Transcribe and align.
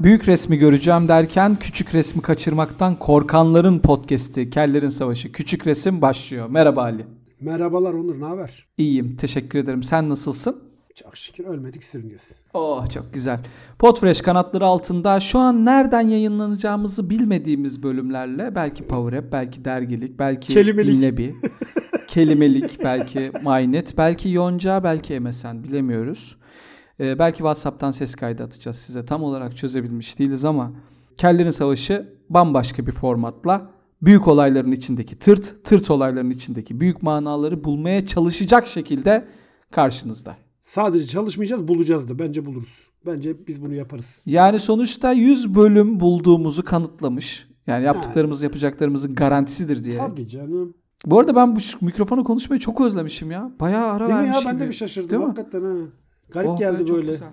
Büyük 0.00 0.28
resmi 0.28 0.56
göreceğim 0.56 1.08
derken 1.08 1.56
küçük 1.56 1.94
resmi 1.94 2.22
kaçırmaktan 2.22 2.98
korkanların 2.98 3.78
podcast'i 3.78 4.50
Kellerin 4.50 4.88
Savaşı. 4.88 5.32
Küçük 5.32 5.66
resim 5.66 6.02
başlıyor. 6.02 6.48
Merhaba 6.48 6.82
Ali. 6.82 7.06
Merhabalar 7.40 7.94
Onur, 7.94 8.20
ne 8.20 8.24
haber? 8.24 8.66
İyiyim, 8.78 9.16
teşekkür 9.16 9.58
ederim. 9.58 9.82
Sen 9.82 10.08
nasılsın? 10.08 10.62
Çok 10.94 11.16
şükür 11.16 11.44
ölmedik 11.44 11.84
sürüneceğiz. 11.84 12.28
Oh 12.54 12.90
çok 12.90 13.14
güzel. 13.14 13.40
Podfresh 13.78 14.20
kanatları 14.20 14.66
altında 14.66 15.20
şu 15.20 15.38
an 15.38 15.64
nereden 15.64 16.08
yayınlanacağımızı 16.08 17.10
bilmediğimiz 17.10 17.82
bölümlerle 17.82 18.54
belki 18.54 18.86
Power 18.86 19.18
App, 19.18 19.32
belki 19.32 19.64
dergilik, 19.64 20.18
belki 20.18 20.54
Kelimelik. 20.54 20.94
Dinlebi, 20.94 21.34
kelimelik, 22.08 22.84
belki 22.84 23.32
Mynet, 23.44 23.98
belki 23.98 24.28
Yonca, 24.28 24.84
belki 24.84 25.20
MSN 25.20 25.62
bilemiyoruz. 25.64 26.36
Ee, 27.00 27.18
belki 27.18 27.36
WhatsApp'tan 27.38 27.90
ses 27.90 28.14
kaydı 28.14 28.42
atacağız 28.42 28.76
size. 28.76 29.04
Tam 29.04 29.22
olarak 29.22 29.56
çözebilmiş 29.56 30.18
değiliz 30.18 30.44
ama 30.44 30.72
Kellerin 31.16 31.50
Savaşı 31.50 32.14
bambaşka 32.30 32.86
bir 32.86 32.92
formatla 32.92 33.70
büyük 34.02 34.28
olayların 34.28 34.72
içindeki 34.72 35.18
tırt, 35.18 35.64
tırt 35.64 35.90
olayların 35.90 36.30
içindeki 36.30 36.80
büyük 36.80 37.02
manaları 37.02 37.64
bulmaya 37.64 38.06
çalışacak 38.06 38.66
şekilde 38.66 39.28
karşınızda. 39.70 40.36
Sadece 40.60 41.06
çalışmayacağız, 41.06 41.68
bulacağız 41.68 42.08
da. 42.08 42.18
Bence 42.18 42.46
buluruz. 42.46 42.88
Bence 43.06 43.46
biz 43.46 43.62
bunu 43.62 43.74
yaparız. 43.74 44.22
Yani 44.26 44.60
sonuçta 44.60 45.12
100 45.12 45.54
bölüm 45.54 46.00
bulduğumuzu 46.00 46.64
kanıtlamış. 46.64 47.48
Yani 47.66 47.84
yaptıklarımız 47.84 48.42
yapacaklarımızın 48.42 49.14
garantisidir 49.14 49.84
diye. 49.84 49.98
Tabii 49.98 50.28
canım. 50.28 50.74
Bu 51.06 51.18
arada 51.18 51.36
ben 51.36 51.56
bu 51.56 51.60
mikrofonu 51.80 52.24
konuşmayı 52.24 52.60
çok 52.60 52.80
özlemişim 52.80 53.30
ya. 53.30 53.52
Bayağı 53.60 53.92
ara 53.92 54.06
Değil 54.06 54.18
mi 54.18 54.26
ya? 54.26 54.32
vermişim 54.32 54.50
Ben 54.50 54.60
de 54.60 54.68
bir 54.68 54.72
şaşırdım 54.72 55.10
Değil 55.10 55.22
hakikaten 55.22 55.62
ha. 55.62 55.74
Garip 56.30 56.48
Oh 56.50 56.58
geldi 56.58 56.92
böyle. 56.92 57.10
güzel. 57.10 57.32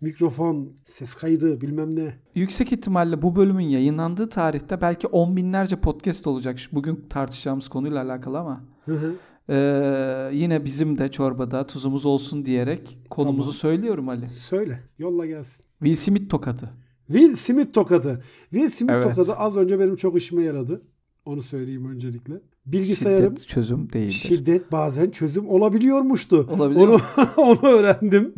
Mikrofon, 0.00 0.72
ses 0.86 1.14
kaydı 1.14 1.60
bilmem 1.60 1.96
ne. 1.96 2.14
Yüksek 2.34 2.72
ihtimalle 2.72 3.22
bu 3.22 3.36
bölümün 3.36 3.64
yayınlandığı 3.64 4.28
tarihte 4.28 4.80
belki 4.80 5.06
on 5.06 5.36
binlerce 5.36 5.76
podcast 5.76 6.26
olacak. 6.26 6.58
Bugün 6.72 7.06
tartışacağımız 7.10 7.68
konuyla 7.68 8.02
alakalı 8.04 8.38
ama. 8.38 8.64
Hı 8.84 8.92
hı. 8.94 9.14
Ee, 9.50 10.30
yine 10.36 10.64
bizim 10.64 10.98
de 10.98 11.10
çorbada 11.10 11.66
tuzumuz 11.66 12.06
olsun 12.06 12.44
diyerek 12.44 12.98
konumuzu 13.10 13.42
Tamam. 13.50 13.54
söylüyorum 13.60 14.08
Ali. 14.08 14.26
Söyle, 14.30 14.80
yolla 14.98 15.26
gelsin. 15.26 15.64
Will 15.78 15.96
Smith 15.96 16.30
tokadı. 16.30 16.70
Will 17.06 17.34
Smith 17.34 17.72
tokadı. 17.72 18.22
Will 18.50 18.68
Smith 18.68 18.92
Evet. 18.92 19.04
tokadı 19.04 19.32
az 19.32 19.56
önce 19.56 19.78
benim 19.78 19.96
çok 19.96 20.16
işime 20.16 20.42
yaradı. 20.42 20.82
Onu 21.28 21.42
söyleyeyim 21.42 21.90
öncelikle. 21.90 22.34
Bilgisayarım 22.66 23.30
Şiddet 23.36 23.48
çözüm 23.48 23.92
değildir. 23.92 24.10
şiddet 24.10 24.72
bazen 24.72 25.10
çözüm 25.10 25.48
olabiliyormuştu. 25.48 26.48
Olabiliyor 26.52 26.88
Onu 26.88 27.00
onu 27.36 27.68
öğrendim. 27.68 28.34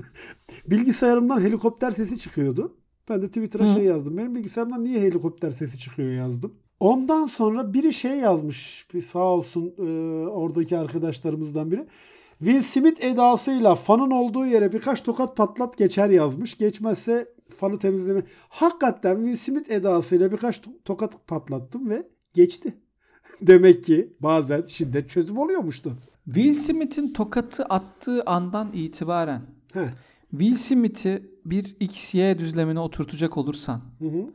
Bilgisayarımdan 0.67 1.41
helikopter 1.41 1.91
sesi 1.91 2.19
çıkıyordu. 2.19 2.77
Ben 3.09 3.23
de 3.23 3.27
Twitter'a 3.27 3.65
Hı. 3.65 3.73
şey 3.73 3.83
yazdım. 3.85 4.17
Benim 4.17 4.35
bilgisayarımdan 4.35 4.85
niye 4.85 5.01
helikopter 5.01 5.51
sesi 5.51 5.79
çıkıyor 5.79 6.11
yazdım. 6.13 6.55
Ondan 6.81 7.27
sonra 7.27 7.75
biri 7.75 7.93
şey 7.93 8.17
yazmış. 8.17 8.87
Bir 8.95 9.01
sağ 9.01 9.25
olsun 9.25 9.75
e, 9.79 9.83
oradaki 10.29 10.79
arkadaşlarımızdan 10.79 11.71
biri. 11.71 11.87
Will 12.39 12.63
Smith 12.63 13.05
edasıyla 13.05 13.75
fanın 13.75 14.11
olduğu 14.11 14.47
yere 14.47 14.73
birkaç 14.73 15.03
tokat 15.03 15.37
patlat 15.37 15.79
geçer 15.79 16.11
yazmış. 16.11 16.59
Geçmezse 16.59 17.29
fanı 17.57 17.79
temizleme. 17.79 18.23
Hakikaten 18.49 19.17
Will 19.17 19.37
Smith 19.37 19.71
edasıyla 19.71 20.33
birkaç 20.33 20.59
to- 20.59 20.83
tokat 20.85 21.27
patlattım 21.27 21.91
ve 21.91 22.07
geçti. 22.34 22.75
Demek 23.41 23.84
ki 23.84 24.12
bazen 24.20 24.67
şiddet 24.67 25.11
çözüm 25.11 25.39
oluyormuştu. 25.39 25.92
Will 26.25 26.55
Smith'in 26.55 27.12
tokatı 27.12 27.64
attığı 27.64 28.22
andan 28.27 28.70
itibaren 28.72 29.42
Heh. 29.72 29.89
Will 30.31 30.55
Smith'i 30.55 31.31
bir 31.45 31.77
XY 31.81 32.32
düzlemine 32.38 32.81
oturtacak 32.81 33.37
olursan 33.37 33.81
Hı 33.99 34.05
hı. 34.09 34.27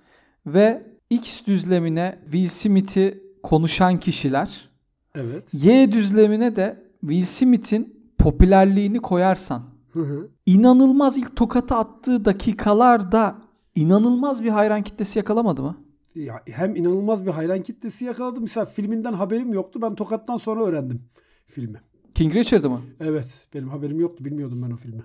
ve 0.46 0.96
X 1.09 1.46
düzlemine 1.46 2.20
Will 2.24 2.50
Smith'i 2.50 3.24
konuşan 3.44 4.00
kişiler, 4.00 4.70
Evet. 5.16 5.44
Y 5.53 5.91
düzlemine 5.91 6.56
de 6.56 6.84
Will 7.02 7.25
Smith'in 7.25 8.12
popülerliğini 8.18 9.00
koyarsan, 9.00 9.64
Hı 9.94 10.00
hı. 10.00 10.30
inanılmaz 10.46 11.18
ilk 11.18 11.36
tokatı 11.36 11.75
attığı 11.75 12.25
dakikalarda 12.25 13.36
inanılmaz 13.75 14.44
bir 14.44 14.50
hayran 14.50 14.84
kitlesi 14.84 15.20
yakalamadı 15.20 15.64
mı? 15.64 15.78
Ya 16.16 16.42
hem 16.46 16.76
inanılmaz 16.76 17.26
bir 17.26 17.31
hayran 17.31 17.62
kitlesi 17.62 18.06
yakaladım. 18.06 18.44
Mesela 18.44 18.66
filminden 18.66 19.14
haberim 19.14 19.53
yoktu. 19.53 19.80
Ben 19.81 19.96
Tokat'tan 19.96 20.38
sonra 20.38 20.64
öğrendim 20.64 21.02
filmi. 21.48 21.80
King 22.16 22.36
Richard'ı 22.36 22.70
mı? 22.70 22.81
Evet. 23.00 23.48
Benim 23.53 23.70
haberim 23.70 24.00
yoktu. 24.00 24.26
Bilmiyordum 24.26 24.64
ben 24.64 24.72
o 24.72 24.76
filmi. 24.76 25.03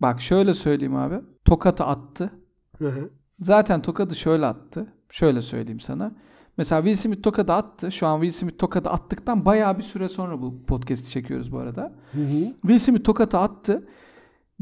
Bak 0.00 0.20
şöyle 0.20 0.54
söyleyeyim 0.54 0.96
abi. 0.96 1.20
Tokatı 1.44 1.84
attı. 1.84 2.30
Hı 2.78 2.88
hı. 2.88 3.10
Zaten 3.40 3.82
tokadı 3.82 4.14
şöyle 4.14 4.46
attı. 4.46 4.92
Şöyle 5.10 5.42
söyleyeyim 5.42 5.80
sana. 5.80 6.12
Mesela 6.56 6.82
Will 6.82 6.96
Smith 6.96 7.22
tokadı 7.22 7.52
attı. 7.52 7.92
Şu 7.92 8.06
an 8.06 8.20
Will 8.20 8.38
Smith 8.38 8.58
tokadı 8.58 8.88
attıktan 8.88 9.44
bayağı 9.44 9.78
bir 9.78 9.82
süre 9.82 10.08
sonra 10.08 10.42
bu 10.42 10.62
podcast'i 10.66 11.10
çekiyoruz 11.10 11.52
bu 11.52 11.58
arada. 11.58 11.92
Hı 12.12 12.20
hı. 12.20 12.54
Will 12.62 12.78
Smith 12.78 13.04
tokadı 13.04 13.38
attı. 13.38 13.88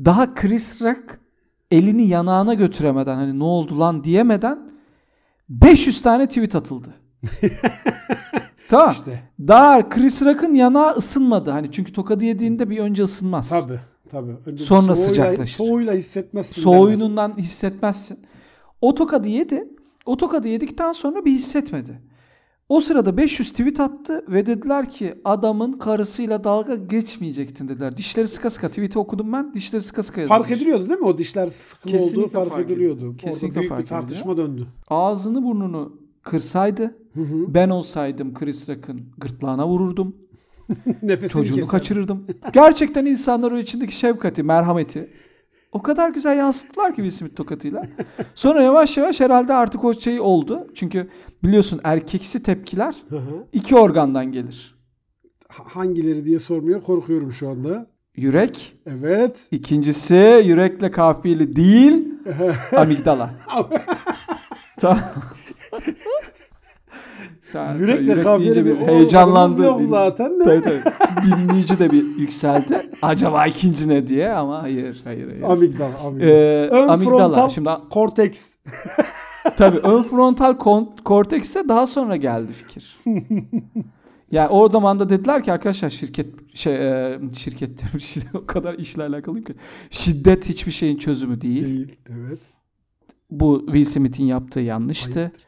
Daha 0.04 0.34
Chris 0.34 0.82
Rock 0.82 1.20
elini 1.70 2.06
yanağına 2.06 2.54
götüremeden 2.54 3.16
hani 3.16 3.38
ne 3.38 3.44
oldu 3.44 3.80
lan 3.80 4.04
diyemeden 4.04 4.78
500 5.48 6.03
tane 6.03 6.26
tweet 6.26 6.54
atıldı. 6.54 6.94
tamam. 8.69 8.91
İşte. 8.91 9.22
Daha 9.48 9.88
Chris 9.88 10.22
Rock'ın 10.22 10.54
yanağı 10.54 10.92
ısınmadı. 10.97 11.50
Hani 11.50 11.72
çünkü 11.72 11.92
tokadı 11.92 12.25
yediğinde 12.25 12.70
bir 12.70 12.78
önce 12.78 13.03
ısınmaz. 13.03 13.48
Tabii. 13.48 13.81
Tabii. 14.10 14.36
Önce 14.47 14.64
Sonra 14.64 14.92
soğuyla- 14.92 15.09
sıcaklaşır. 15.09 15.56
Soğuyla 15.56 15.92
hissetmezsin. 15.94 16.53
derler. 16.54 16.62
Soğuyunundan 16.62 17.36
hissetmezsin. 17.38 18.19
O 18.81 18.94
tokadı 18.94 19.28
yedi. 19.28 19.69
O 20.06 20.16
tokadı 20.16 20.48
yedikten 20.48 20.92
sonra 20.92 21.25
bir 21.25 21.31
hissetmedi. 21.32 22.00
O 22.68 22.80
sırada 22.80 23.16
500 23.16 23.50
tweet 23.50 23.80
attı 23.80 24.24
ve 24.28 24.46
dediler 24.46 24.88
ki 24.88 25.14
adamın 25.24 25.72
karısıyla 25.72 26.44
dalga 26.44 26.74
geçmeyecektin 26.74 27.68
dediler. 27.68 27.96
Dişleri 27.96 28.28
sıka 28.28 28.50
sıka 28.50 28.68
tweet'i 28.68 28.98
okudum 28.98 29.32
ben. 29.32 29.54
Dişleri 29.54 29.82
sıka 29.82 30.02
sıka 30.02 30.20
yazılmış. 30.20 30.38
Fark 30.48 30.50
ediliyordu 30.50 30.88
değil 30.88 31.00
mi? 31.00 31.06
O 31.06 31.18
dişler 31.18 31.46
sıkılı 31.46 31.92
Kesinlikle 31.92 32.20
olduğu 32.20 32.28
fark, 32.28 32.48
fark 32.50 32.64
ediliyordu. 32.70 32.94
ediliyor. 32.96 33.12
Orada 33.14 33.22
Kesinlikle 33.30 33.60
büyük 33.60 33.70
fark 33.70 33.82
bir 33.82 33.86
tartışma 33.86 34.36
döndü. 34.36 34.66
Ağzını 34.88 35.42
burnunu 35.42 35.92
kırsaydı 36.22 36.82
Hı 37.14 37.20
hı. 37.20 37.54
ben 37.54 37.68
olsaydım 37.70 38.34
Chris 38.34 38.68
Rock'ın 38.68 39.00
gırtlağına 39.18 39.68
vururdum. 39.68 40.16
Nefesini 41.02 41.28
Çocuğunu 41.28 41.54
keser. 41.56 41.68
kaçırırdım. 41.70 42.24
Gerçekten 42.52 43.06
insanlar 43.06 43.52
o 43.52 43.58
içindeki 43.58 43.94
şefkati, 43.96 44.42
merhameti 44.42 45.10
o 45.72 45.82
kadar 45.82 46.10
güzel 46.10 46.36
yansıttılar 46.38 46.90
ki 46.90 46.96
Will 46.96 47.10
Smith 47.10 47.36
tokatıyla. 47.36 47.86
Sonra 48.34 48.62
yavaş 48.62 48.96
yavaş 48.96 49.20
herhalde 49.20 49.54
artık 49.54 49.84
o 49.84 49.94
şey 49.94 50.20
oldu. 50.20 50.66
Çünkü 50.74 51.08
biliyorsun 51.44 51.80
erkeksi 51.84 52.42
tepkiler 52.42 52.94
iki 53.52 53.76
organdan 53.76 54.32
gelir. 54.32 54.74
Ha- 55.48 55.64
Hangileri 55.66 56.24
diye 56.24 56.38
sormaya 56.38 56.80
korkuyorum 56.80 57.32
şu 57.32 57.48
anda. 57.48 57.86
Yürek, 58.16 58.76
Evet. 58.86 59.48
ikincisi 59.50 60.42
yürekle 60.44 60.90
kafiyeli 60.90 61.56
değil, 61.56 62.08
amigdala. 62.76 63.30
tamam. 64.76 64.98
Sen 67.53 67.75
Yürekle 67.78 68.12
yürek 68.12 68.25
deyince 68.25 68.64
bir- 68.64 68.76
heyecanlandı. 68.76 69.62
yok 69.62 69.81
zaten 69.91 70.41
de. 70.41 70.44
Tabii 70.44 70.62
tabii. 70.62 70.82
Dinleyici 71.26 71.78
de 71.78 71.91
bir 71.91 72.16
yükseldi. 72.16 72.91
Acaba 73.03 73.47
ikinci 73.47 73.88
ne 73.88 74.06
diye 74.06 74.32
ama 74.32 74.62
hayır 74.62 75.00
hayır 75.04 75.28
hayır. 75.28 75.42
Amigdala. 75.42 75.98
amigdala. 76.06 76.31
Ee, 76.31 76.69
Ön 76.69 76.88
amigdala. 76.88 77.19
frontal 77.19 77.48
Şimdi 77.48 77.70
korteks. 77.91 78.50
tabii 79.56 79.78
ön 79.78 80.03
frontal 80.03 80.54
kortekse 81.04 81.69
daha 81.69 81.86
sonra 81.86 82.16
geldi 82.16 82.53
fikir. 82.53 82.97
Yani 84.30 84.48
o 84.48 84.69
zaman 84.70 84.98
da 84.98 85.09
dediler 85.09 85.42
ki 85.45 85.53
arkadaşlar 85.53 85.91
şirket 85.91 86.56
şey 86.56 86.74
e, 86.74 87.18
şirket 87.34 87.78
diyorum 87.80 88.00
şimdi 88.00 88.27
o 88.34 88.47
kadar 88.47 88.74
işle 88.74 89.03
alakalıyım 89.03 89.45
ki 89.45 89.54
şiddet 89.91 90.48
hiçbir 90.48 90.72
şeyin 90.72 90.97
çözümü 90.97 91.41
değil. 91.41 91.65
Değil. 91.65 91.97
Evet. 92.10 92.39
Bu 93.30 93.62
Will 93.66 93.84
Smith'in 93.84 94.24
yaptığı 94.24 94.60
yanlıştı. 94.60 95.21
Ayıptır. 95.21 95.42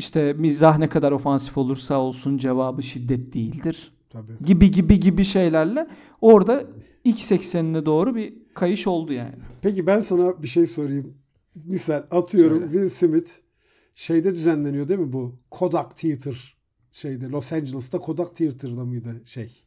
İşte 0.00 0.32
mizah 0.32 0.78
ne 0.78 0.88
kadar 0.88 1.12
ofansif 1.12 1.58
olursa 1.58 1.98
olsun 1.98 2.38
cevabı 2.38 2.82
şiddet 2.82 3.34
değildir. 3.34 3.92
Tabii. 4.10 4.32
Gibi 4.44 4.70
gibi 4.70 5.00
gibi 5.00 5.24
şeylerle 5.24 5.86
orada 6.20 6.64
X 7.04 7.32
eksenine 7.32 7.86
doğru 7.86 8.14
bir 8.14 8.34
kayış 8.54 8.86
oldu 8.86 9.12
yani. 9.12 9.34
Peki 9.62 9.86
ben 9.86 10.00
sana 10.00 10.42
bir 10.42 10.48
şey 10.48 10.66
sorayım. 10.66 11.14
Misal 11.64 12.02
atıyorum 12.10 12.58
Söyle. 12.58 12.72
Will 12.72 12.88
Smith 12.88 13.30
şeyde 13.94 14.34
düzenleniyor 14.34 14.88
değil 14.88 15.00
mi 15.00 15.12
bu? 15.12 15.38
Kodak 15.50 15.96
Theater 15.96 16.56
şeyde 16.90 17.28
Los 17.28 17.52
Angeles'ta 17.52 17.98
Kodak 17.98 18.34
Theater'da 18.34 18.84
mıydı 18.84 19.22
şey? 19.24 19.64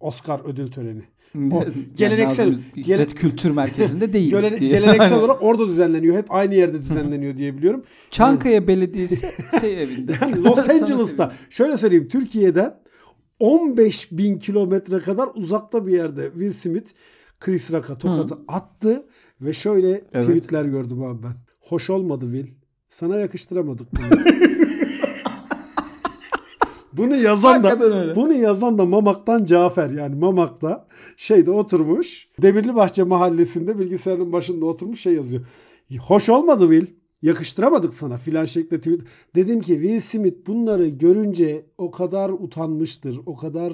Oscar 0.00 0.40
ödül 0.44 0.70
töreni. 0.70 1.02
Yani 1.34 1.72
geleneksel- 1.96 2.56
gele- 2.76 3.06
Kültür 3.06 3.50
Merkezi'nde 3.50 4.12
değil. 4.12 4.30
Diye. 4.60 4.70
geleneksel 4.70 5.18
olarak 5.18 5.42
orada 5.42 5.68
düzenleniyor. 5.68 6.16
Hep 6.16 6.32
aynı 6.34 6.54
yerde 6.54 6.82
düzenleniyor 6.82 7.36
diye 7.36 7.56
biliyorum. 7.56 7.84
Çankaya 8.10 8.66
Belediyesi 8.68 9.30
şey 9.60 9.82
evinde. 9.82 10.12
Yani 10.20 10.44
Los 10.44 10.58
Angeles'ta 10.70 11.32
şöyle 11.50 11.76
söyleyeyim 11.76 12.08
Türkiye'den 12.08 12.74
15 13.40 14.12
bin 14.12 14.38
kilometre 14.38 14.98
kadar 14.98 15.28
uzakta 15.34 15.86
bir 15.86 15.92
yerde 15.92 16.24
Will 16.32 16.52
Smith 16.52 16.90
Chris 17.40 17.72
Rock'a 17.72 17.98
tokatı 17.98 18.36
attı 18.48 19.06
ve 19.40 19.52
şöyle 19.52 20.00
tweetler 20.20 20.64
gördüm 20.64 21.02
abi 21.02 21.22
ben. 21.22 21.32
Hoş 21.60 21.90
olmadı 21.90 22.24
Will. 22.36 22.54
Sana 22.88 23.16
yakıştıramadık 23.16 23.88
bunu. 23.92 24.20
bunu 26.96 27.16
yazan 27.16 27.64
da 27.64 28.16
bunu 28.16 28.34
yazan 28.34 28.78
da 28.78 28.84
Mamak'tan 28.84 29.44
Cafer 29.44 29.90
yani 29.90 30.14
Mamak'ta 30.14 30.86
şeyde 31.16 31.50
oturmuş. 31.50 32.28
Demirlibahçe 32.42 33.02
mahallesinde 33.02 33.78
bilgisayarın 33.78 34.32
başında 34.32 34.66
oturmuş 34.66 35.00
şey 35.00 35.14
yazıyor. 35.14 35.46
Hoş 36.00 36.28
olmadı 36.28 36.62
Will. 36.62 36.94
Yakıştıramadık 37.22 37.94
sana 37.94 38.16
filan 38.16 38.44
şeklinde 38.44 38.80
tweet. 38.80 39.00
Dedim 39.34 39.60
ki 39.60 39.72
Will 39.72 40.00
Smith 40.00 40.46
bunları 40.46 40.88
görünce 40.88 41.66
o 41.78 41.90
kadar 41.90 42.30
utanmıştır. 42.30 43.20
O 43.26 43.36
kadar 43.36 43.72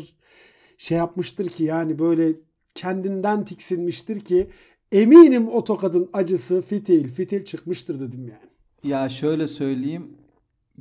şey 0.79 0.99
yapmıştır 0.99 1.49
ki 1.49 1.65
yani 1.65 1.99
böyle 1.99 2.33
kendinden 2.75 3.45
tiksinmiştir 3.45 4.21
ki 4.21 4.51
eminim 4.93 5.49
o 5.49 5.65
tokadın 5.65 6.11
acısı 6.13 6.63
fitil 6.63 7.09
fitil 7.09 7.45
çıkmıştır 7.45 8.01
dedim 8.01 8.21
yani. 8.21 8.53
Ya 8.93 9.09
şöyle 9.09 9.47
söyleyeyim. 9.47 10.09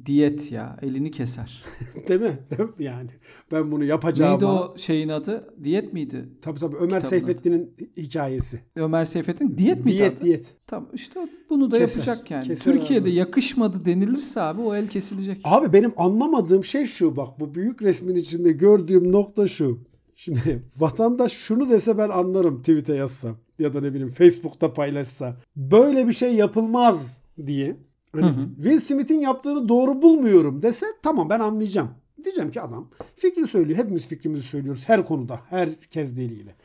Diyet 0.05 0.51
ya. 0.51 0.77
Elini 0.81 1.11
keser. 1.11 1.63
Değil 2.07 2.21
mi? 2.21 2.39
Değil 2.51 2.61
mi? 2.69 2.75
Yani 2.79 3.09
ben 3.51 3.71
bunu 3.71 3.83
yapacağım. 3.83 4.33
Neydi 4.33 4.45
o 4.45 4.77
şeyin 4.77 5.09
adı? 5.09 5.53
Diyet 5.63 5.93
miydi? 5.93 6.29
Tabii 6.41 6.59
tabii 6.59 6.75
Ömer 6.75 6.87
Kitabın 6.89 7.07
Seyfettin'in 7.09 7.73
hikayesi. 7.97 8.59
Ömer 8.75 9.05
Seyfettin 9.05 9.57
diyet 9.57 9.77
miydi 9.85 9.87
Diyet 9.97 10.13
adı? 10.17 10.21
diyet. 10.25 10.53
Tamam 10.67 10.89
işte 10.93 11.19
bunu 11.49 11.71
da 11.71 11.77
Keser, 11.77 11.95
yapacak 11.95 12.31
yani. 12.31 12.47
keser 12.47 12.73
Türkiye'de 12.73 13.09
abi. 13.09 13.13
yakışmadı 13.15 13.85
denilirse 13.85 14.41
abi 14.41 14.61
o 14.61 14.75
el 14.75 14.87
kesilecek. 14.87 15.41
Abi 15.43 15.73
benim 15.73 15.93
anlamadığım 15.97 16.63
şey 16.63 16.85
şu 16.85 17.15
bak 17.15 17.39
bu 17.39 17.55
büyük 17.55 17.81
resmin 17.81 18.15
içinde 18.15 18.51
gördüğüm 18.51 19.11
nokta 19.11 19.47
şu. 19.47 19.79
Şimdi 20.15 20.63
vatandaş 20.77 21.31
şunu 21.31 21.69
dese 21.69 21.97
ben 21.97 22.09
anlarım 22.09 22.59
tweet'e 22.59 22.93
yazsa 22.95 23.27
ya 23.59 23.73
da 23.73 23.81
ne 23.81 23.89
bileyim 23.89 24.09
Facebook'ta 24.09 24.73
paylaşsa. 24.73 25.37
Böyle 25.55 26.07
bir 26.07 26.13
şey 26.13 26.35
yapılmaz 26.35 27.17
diye. 27.47 27.75
Hani 28.11 28.25
Hı 28.25 28.29
hı. 28.29 28.55
Will 28.55 28.79
Smith'in 28.79 29.19
yaptığını 29.19 29.69
doğru 29.69 30.01
bulmuyorum 30.01 30.61
dese 30.61 30.85
tamam 31.03 31.29
ben 31.29 31.39
anlayacağım. 31.39 31.89
Diyeceğim 32.23 32.51
ki 32.51 32.61
adam 32.61 32.89
fikrini 33.15 33.47
söylüyor. 33.47 33.79
Hepimiz 33.79 34.07
fikrimizi 34.07 34.47
söylüyoruz 34.47 34.83
her 34.85 35.05
konuda. 35.05 35.39
Herkes 35.49 36.11
ilgili. 36.11 36.55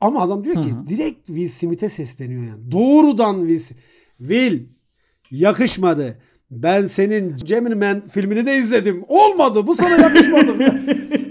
Ama 0.00 0.22
adam 0.22 0.44
diyor 0.44 0.54
ki 0.54 0.70
Hı 0.70 0.74
hı. 0.74 0.88
direkt 0.88 1.26
Will 1.26 1.48
Smith'e 1.48 1.88
sesleniyor 1.88 2.42
yani. 2.42 2.72
Doğrudan 2.72 3.46
Will 3.46 3.58
Smith. 3.58 3.80
Will 4.18 4.60
yakışmadı. 5.30 6.18
Ben 6.50 6.86
senin 6.86 7.36
Gemini 7.36 7.74
Man 7.74 8.08
filmini 8.08 8.46
de 8.46 8.56
izledim. 8.56 9.04
Olmadı. 9.08 9.66
Bu 9.66 9.74
sana 9.74 9.96
yakışmadı. 9.96 10.56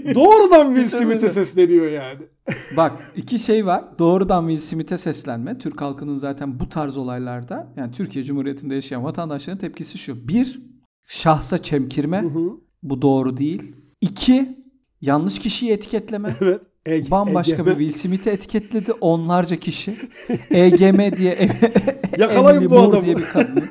Doğrudan 0.14 0.74
Will 0.74 0.98
Smith'e 0.98 1.30
sesleniyor 1.30 1.90
yani. 1.90 2.18
Bak 2.76 2.92
iki 3.16 3.38
şey 3.38 3.66
var. 3.66 3.84
Doğrudan 3.98 4.48
Will 4.48 4.66
Smith'e 4.68 4.98
seslenme. 4.98 5.58
Türk 5.58 5.80
halkının 5.80 6.14
zaten 6.14 6.60
bu 6.60 6.68
tarz 6.68 6.96
olaylarda 6.96 7.72
yani 7.76 7.92
Türkiye 7.92 8.24
Cumhuriyeti'nde 8.24 8.74
yaşayan 8.74 9.04
vatandaşların 9.04 9.58
tepkisi 9.58 9.98
şu. 9.98 10.28
Bir, 10.28 10.60
şahsa 11.08 11.58
çemkirme. 11.58 12.22
Hı 12.22 12.26
hı. 12.26 12.50
Bu 12.82 13.02
doğru 13.02 13.36
değil. 13.36 13.76
İki, 14.00 14.58
yanlış 15.00 15.38
kişiyi 15.38 15.72
etiketleme. 15.72 16.36
Evet. 16.86 17.06
Ege- 17.06 17.10
Bambaşka 17.10 17.66
bir 17.66 17.70
Egemen. 17.70 17.78
Will 17.78 18.00
Smith'i 18.00 18.30
etiketledi 18.30 18.92
onlarca 18.92 19.56
kişi. 19.56 19.96
EGM 20.50 21.16
diye 21.16 21.48
Yakalayın 22.18 22.56
Emily 22.60 22.70
bu 22.70 22.78
adamı. 22.80 23.04
diye 23.04 23.16
bir 23.16 23.24
kadını. 23.24 23.62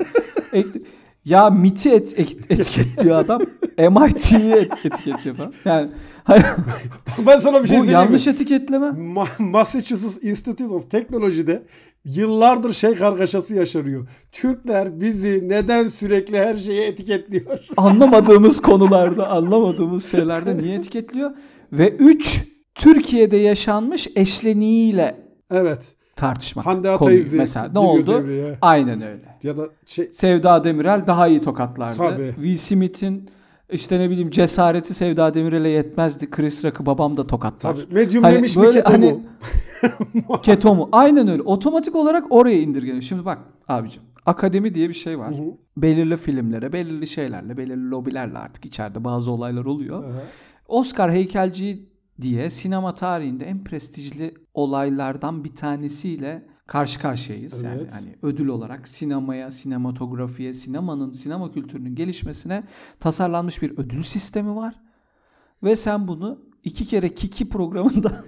Ek- 0.54 0.82
ya 1.26 1.50
MIT'i 1.50 1.90
et, 1.90 2.20
et- 2.20 2.52
etiketliyor 2.52 3.16
adam. 3.18 3.42
MIT'yi 3.78 4.52
et, 4.52 4.72
etiketliyor 4.86 5.36
falan. 5.36 5.54
Yani 5.66 5.90
Ben 7.28 7.40
sana 7.40 7.64
bir 7.64 7.68
şey 7.68 7.78
söyleyeyim 7.78 8.00
yanlış 8.00 8.26
mi? 8.26 8.32
etiketleme. 8.34 8.86
Ma- 8.86 9.28
Massachusetts 9.44 10.18
Institute 10.24 10.74
of 10.74 10.92
Technology'de 10.92 11.64
yıllardır 12.06 12.74
şey 12.74 12.96
kargaşası 12.96 13.54
yaşanıyor. 13.54 14.08
Türkler 14.32 15.02
bizi 15.02 15.50
neden 15.50 15.88
sürekli 15.88 16.38
her 16.38 16.56
şeye 16.56 16.88
etiketliyor? 16.88 17.60
Anlamadığımız 17.78 18.62
konularda, 18.62 19.30
anlamadığımız 19.30 20.12
şeylerde 20.12 20.58
niye 20.58 20.76
etiketliyor? 20.76 21.32
Ve 21.72 21.90
üç, 21.90 22.44
Türkiye'de 22.76 23.38
yaşanmış 23.38 24.08
eşleniğiyle 24.16 25.18
Evet. 25.52 25.96
tartışmak. 26.16 26.66
Hande. 26.66 26.90
Ataizi 26.90 27.36
Mesela 27.36 27.70
ne 27.74 27.80
oldu? 27.80 28.08
devreye. 28.24 28.58
Aynen 28.62 29.02
öyle. 29.02 29.38
Ya 29.44 29.58
da 29.58 29.68
şey 29.86 30.06
Sevda 30.06 30.64
Demirel 30.64 31.08
daha 31.08 31.28
iyi 31.28 31.42
tokatlardı. 31.42 31.98
Tabii. 31.98 32.32
Will 32.36 32.58
Smith'in 32.58 33.30
işte 33.72 34.00
ne 34.00 34.10
bileyim 34.10 34.30
cesareti 34.30 34.94
Sevda 34.94 35.34
Demirel'e 35.34 35.70
yetmezdi. 35.70 36.30
Chris 36.30 36.66
Rock'ı 36.66 36.86
babam 36.86 37.18
da 37.18 37.28
tokatlar. 37.28 37.76
tabii 37.76 37.94
medyum 37.94 38.24
Hani 38.24 38.36
demiş 38.36 38.56
mi 38.56 38.64
böyle 38.64 38.80
keto 38.80 38.94
hani- 38.94 39.14
mu? 39.14 39.22
Keto 40.42 40.76
mu? 40.76 40.90
Aynen 40.92 41.28
öyle. 41.28 41.42
Otomatik 41.42 41.96
olarak 41.96 42.26
oraya 42.30 42.62
indirgeniyor. 42.62 43.02
Şimdi 43.02 43.26
bak 43.26 43.38
abicim. 43.68 44.04
Akademi 44.26 44.74
diye 44.74 44.90
bir 44.90 44.94
şey 44.94 45.20
var. 45.20 45.32
Hı 45.32 45.36
hı. 45.36 45.58
Belirli 45.78 46.18
filmlere, 46.18 46.74
belirli 46.74 47.08
şeylerle, 47.08 47.58
belirli 47.58 47.90
lobilerle 47.90 48.38
artık 48.38 48.66
içeride 48.66 49.04
bazı 49.04 49.32
olaylar 49.32 49.66
oluyor. 49.66 50.04
Aha. 50.04 50.22
Oscar 50.68 51.12
heykelci 51.12 51.86
diye 52.22 52.50
sinema 52.50 52.96
tarihinde 52.96 53.46
en 53.46 53.64
prestijli 53.64 54.34
olaylardan 54.54 55.44
bir 55.44 55.56
tanesiyle 55.56 56.44
karşı 56.68 57.00
karşıyayız. 57.00 57.62
Yani 57.64 57.78
Evet. 57.82 57.94
hani 57.94 58.16
ödül 58.22 58.48
olarak 58.48 58.88
sinemaya, 58.88 59.52
sinematografiye, 59.52 60.54
sinemanın, 60.54 61.12
sinema 61.12 61.52
kültürünün 61.52 61.96
gelişmesine 61.96 62.64
tasarlanmış 63.00 63.62
bir 63.62 63.72
ödül 63.78 64.04
sistemi 64.04 64.56
var. 64.56 64.76
Ve 65.64 65.76
sen 65.76 66.08
bunu 66.08 66.40
iki 66.64 66.88
kere 66.88 67.14
Kiki 67.14 67.50
programında 67.50 68.24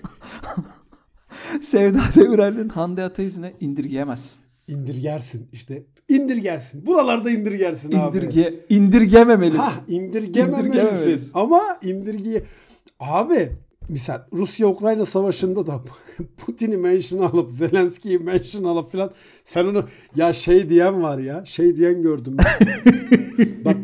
Sevda 1.61 1.99
Demirel'in 2.15 2.69
Hande 2.69 3.03
Ataiz'ine 3.03 3.53
indirgeyemezsin. 3.59 4.43
İndirgersin 4.67 5.49
işte. 5.51 5.83
İndirgersin. 6.09 6.85
Buralarda 6.85 7.31
indirgersin 7.31 7.91
abi. 7.91 8.17
İndirge, 8.17 8.65
indirgememelisin. 8.69 9.57
Ha 9.57 9.71
indirgememelisin. 9.87 10.69
İndirgememelisin. 10.69 11.31
Ama 11.33 11.61
indirgiye 11.81 12.43
abi 12.99 13.51
misal 13.89 14.21
Rusya-Ukrayna 14.33 15.05
savaşında 15.05 15.67
da 15.67 15.81
Putin'i 16.37 16.77
mention 16.77 17.19
alıp 17.19 17.51
Zelenski'yi 17.51 18.19
mention 18.19 18.63
alıp 18.63 18.91
filan 18.91 19.11
sen 19.43 19.65
onu 19.65 19.83
ya 20.15 20.33
şey 20.33 20.69
diyen 20.69 21.03
var 21.03 21.17
ya 21.17 21.45
şey 21.45 21.77
diyen 21.77 22.01
gördüm 22.01 22.37
ben. 22.37 22.67
Bak 23.65 23.77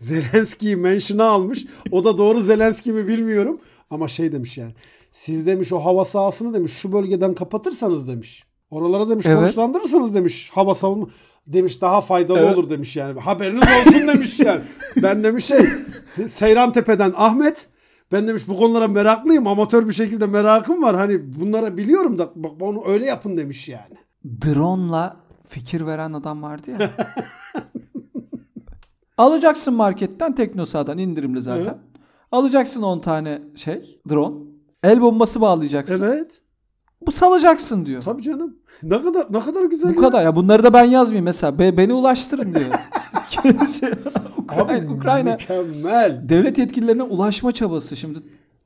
Zelenski'yi 0.00 0.76
mention'a 0.76 1.24
almış. 1.24 1.66
O 1.90 2.04
da 2.04 2.18
doğru 2.18 2.40
Zelenski 2.42 2.92
mi 2.92 3.08
bilmiyorum. 3.08 3.60
Ama 3.90 4.08
şey 4.08 4.32
demiş 4.32 4.58
yani. 4.58 4.74
Siz 5.12 5.46
demiş 5.46 5.72
o 5.72 5.78
hava 5.78 6.04
sahasını 6.04 6.54
demiş 6.54 6.72
şu 6.72 6.92
bölgeden 6.92 7.34
kapatırsanız 7.34 8.08
demiş. 8.08 8.44
Oralara 8.70 9.08
demiş 9.08 9.26
Evet. 9.26 9.36
konuşlandırırsanız 9.36 10.14
demiş 10.14 10.50
hava 10.52 10.74
savunma 10.74 11.06
demiş 11.46 11.80
daha 11.80 12.00
faydalı 12.00 12.38
Evet. 12.38 12.56
olur 12.56 12.70
demiş 12.70 12.96
yani. 12.96 13.20
Haberiniz 13.20 13.62
olsun 13.62 14.08
demiş 14.08 14.40
yani. 14.40 14.60
Ben 14.96 15.24
demiş 15.24 15.44
şey 15.44 15.66
Seyran 16.28 16.72
Tepe'den 16.72 17.12
Ahmet 17.16 17.66
ben 18.12 18.28
demiş 18.28 18.48
bu 18.48 18.56
konulara 18.56 18.88
meraklıyım. 18.88 19.46
Amatör 19.46 19.88
bir 19.88 19.92
şekilde 19.92 20.26
merakım 20.26 20.82
var. 20.82 20.96
Hani 20.96 21.40
bunlara 21.40 21.76
biliyorum 21.76 22.18
da 22.18 22.30
bak 22.36 22.52
onu 22.60 22.86
öyle 22.86 23.06
yapın 23.06 23.36
demiş 23.36 23.68
yani. 23.68 23.96
Drone'la 24.44 25.16
fikir 25.48 25.86
veren 25.86 26.12
adam 26.12 26.42
vardı 26.42 26.70
ya. 26.70 26.90
Alacaksın 29.18 29.74
marketten 29.74 30.34
Teknosa'dan 30.34 30.98
indirimli 30.98 31.42
zaten. 31.42 31.62
Evet. 31.64 31.76
Alacaksın 32.32 32.82
10 32.82 33.00
tane 33.00 33.42
şey 33.54 34.00
drone. 34.08 34.44
El 34.82 35.00
bombası 35.00 35.40
bağlayacaksın. 35.40 36.04
Evet. 36.04 36.42
Bu 37.06 37.12
salacaksın 37.12 37.86
diyor. 37.86 38.02
Tabii 38.02 38.22
canım. 38.22 38.56
Ne 38.82 39.02
kadar 39.02 39.26
ne 39.32 39.40
kadar 39.40 39.64
güzel. 39.64 39.90
Bu 39.96 40.02
ya. 40.02 40.08
kadar 40.08 40.24
ya. 40.24 40.36
Bunları 40.36 40.64
da 40.64 40.72
ben 40.72 40.84
yazmayayım 40.84 41.24
mesela. 41.24 41.58
Be- 41.58 41.76
beni 41.76 41.92
ulaştırın 41.92 42.52
diyor. 42.54 42.72
şey, 43.80 43.90
Ukrayna, 44.38 44.62
Abi 44.84 44.92
Ukrayna 44.92 45.30
mükemmel. 45.32 46.28
devlet 46.28 46.58
yetkililerine 46.58 47.02
ulaşma 47.02 47.52
çabası. 47.52 47.96
Şimdi 47.96 48.18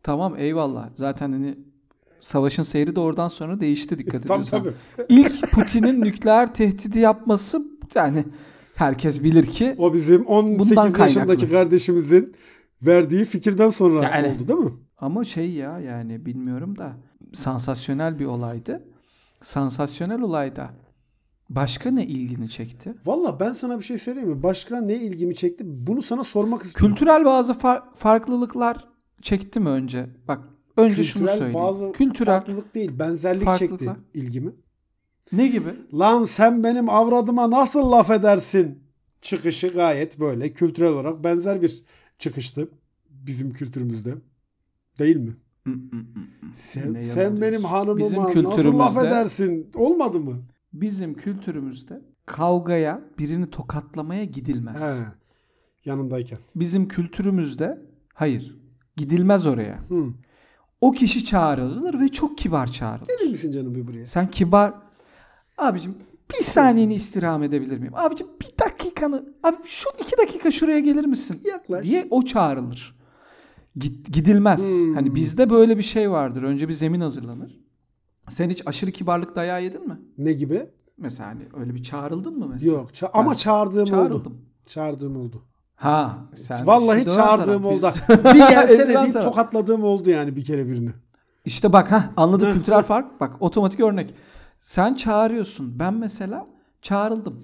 tamam 0.02 0.34
eyvallah. 0.38 0.88
Zaten 0.94 1.32
hani 1.32 1.58
savaşın 2.20 2.62
seyri 2.62 2.96
de 2.96 3.00
oradan 3.00 3.28
sonra 3.28 3.60
değişti 3.60 3.98
dikkat 3.98 4.22
Tabii 4.22 4.32
ediyorsan. 4.32 4.62
tabii. 4.62 4.72
İlk 5.08 5.50
Putin'in 5.52 6.00
nükleer 6.00 6.54
tehdidi 6.54 6.98
yapması 6.98 7.62
yani 7.94 8.24
herkes 8.74 9.22
bilir 9.22 9.44
ki 9.44 9.74
O 9.78 9.94
bizim 9.94 10.26
18 10.26 10.70
Bundan 10.70 10.98
yaşındaki 10.98 11.48
kardeşimizin 11.48 12.34
verdiği 12.82 13.24
fikirden 13.24 13.70
sonra 13.70 14.02
Yani. 14.02 14.26
oldu 14.28 14.48
değil 14.48 14.58
mi? 14.58 14.70
ama 14.98 15.24
şey 15.24 15.50
ya 15.50 15.78
yani 15.80 16.26
bilmiyorum 16.26 16.78
da 16.78 16.92
sansasyonel 17.32 18.18
bir 18.18 18.24
olaydı. 18.26 18.82
Sansasyonel 19.42 20.20
olayda 20.20 20.70
başka 21.50 21.90
ne 21.90 22.06
ilgini 22.06 22.48
çekti? 22.48 22.94
Valla 23.06 23.40
ben 23.40 23.52
sana 23.52 23.78
bir 23.78 23.84
şey 23.84 23.98
söyleyeyim 23.98 24.28
mi? 24.30 24.42
Başka 24.42 24.80
ne 24.80 24.94
ilgimi 24.94 25.34
çekti? 25.34 25.64
Bunu 25.66 26.02
sana 26.02 26.24
sormak 26.24 26.62
istiyorum. 26.64 26.94
Kültürel 26.96 27.24
bazı 27.24 27.52
far- 27.52 27.82
farklılıklar 27.96 28.88
çekti 29.22 29.60
mi 29.60 29.68
önce? 29.68 30.10
Bak 30.28 30.40
önce 30.76 31.04
şunu 31.04 31.22
Kültürel 31.22 31.38
söyleyeyim. 31.38 31.60
bazı 31.66 31.92
Kültürel 31.92 32.32
farklılık 32.34 32.74
değil, 32.74 32.98
benzerlik 32.98 33.54
çekti 33.58 33.90
ilgimi. 34.14 34.52
ne 35.32 35.46
gibi? 35.48 35.68
Lan 35.94 36.24
sen 36.24 36.64
benim 36.64 36.88
avradıma 36.88 37.50
nasıl 37.50 37.90
laf 37.92 38.10
edersin? 38.10 38.82
Çıkışı 39.22 39.68
gayet 39.68 40.20
böyle 40.20 40.52
kültürel 40.52 40.92
olarak 40.92 41.24
benzer 41.24 41.62
bir 41.62 41.82
çıkıştı 42.18 42.68
bizim 43.10 43.52
kültürümüzde. 43.52 44.14
Değil 44.98 45.16
mi? 45.16 45.36
Sen, 46.54 47.02
sen 47.02 47.40
benim 47.40 47.64
hanımıma 47.64 47.98
Bizim 47.98 48.22
nasıl 48.22 48.44
laf 48.44 48.54
kültürümüzde- 48.54 49.08
edersin? 49.08 49.70
Olmadı 49.74 50.20
mı? 50.20 50.42
Bizim 50.72 51.14
kültürümüzde 51.14 52.00
kavgaya, 52.26 53.00
birini 53.18 53.50
tokatlamaya 53.50 54.24
gidilmez. 54.24 54.80
He. 54.82 55.04
Yanındayken. 55.84 56.38
Bizim 56.54 56.88
kültürümüzde 56.88 57.78
hayır, 58.14 58.56
gidilmez 58.96 59.46
oraya. 59.46 59.78
Hı. 59.88 60.04
O 60.80 60.92
kişi 60.92 61.24
çağrılır 61.24 62.00
ve 62.00 62.08
çok 62.08 62.38
kibar 62.38 62.66
çağrılır. 62.66 63.08
Gelir 63.18 63.30
misin 63.30 63.52
canım 63.52 63.74
bir 63.74 63.86
buraya? 63.86 64.06
Sen 64.06 64.28
kibar 64.30 64.74
abicim 65.58 65.94
bir 66.30 66.44
saniyeni 66.44 66.94
istirham 66.94 67.42
edebilir 67.42 67.78
miyim? 67.78 67.94
Abicim 67.96 68.26
bir 68.40 68.64
dakikanı 68.64 69.24
abi 69.42 69.56
şu 69.64 69.88
iki 69.98 70.18
dakika 70.18 70.50
şuraya 70.50 70.80
gelir 70.80 71.04
misin? 71.04 71.40
Yaklaş. 71.44 71.86
diye 71.86 72.06
o 72.10 72.22
çağrılır. 72.22 72.99
Git, 73.76 74.12
gidilmez. 74.12 74.60
Hmm. 74.84 74.94
Hani 74.94 75.14
bizde 75.14 75.50
böyle 75.50 75.76
bir 75.78 75.82
şey 75.82 76.10
vardır. 76.10 76.42
Önce 76.42 76.68
bir 76.68 76.72
zemin 76.72 77.00
hazırlanır. 77.00 77.60
Sen 78.28 78.50
hiç 78.50 78.62
aşırı 78.66 78.90
kibarlık 78.90 79.36
dayağı 79.36 79.62
yedin 79.62 79.88
mi? 79.88 80.00
Ne 80.18 80.32
gibi? 80.32 80.66
Mesela 80.98 81.28
hani 81.28 81.42
öyle 81.60 81.74
bir 81.74 81.82
çağrıldın 81.82 82.38
mı 82.38 82.48
mesela? 82.52 82.72
Yok. 82.72 82.90
ça- 82.90 83.10
ama 83.12 83.34
çağırdığım 83.34 83.82
oldu. 83.82 83.90
Çağrıldım. 83.90 84.38
Çağırdığım 84.66 85.16
oldu. 85.16 85.42
Ha. 85.74 86.18
Sen 86.34 86.66
Vallahi 86.66 86.98
işte 86.98 87.10
çağırdığım 87.10 87.62
taraf. 87.62 87.64
oldu. 87.64 87.92
Biz- 88.08 88.24
bir 88.34 88.38
gelsene 88.48 88.94
deyip 88.94 89.12
taraf. 89.12 89.24
tokatladığım 89.26 89.84
oldu 89.84 90.10
yani 90.10 90.36
bir 90.36 90.44
kere 90.44 90.68
birini. 90.68 90.90
İşte 91.44 91.72
bak 91.72 91.92
ha 91.92 92.10
anladım 92.16 92.48
Heh. 92.48 92.52
kültürel 92.54 92.82
fark. 92.82 93.20
Bak 93.20 93.36
otomatik 93.40 93.80
örnek. 93.80 94.14
Sen 94.60 94.94
çağırıyorsun. 94.94 95.78
Ben 95.78 95.94
mesela 95.94 96.46
çağrıldım. 96.82 97.42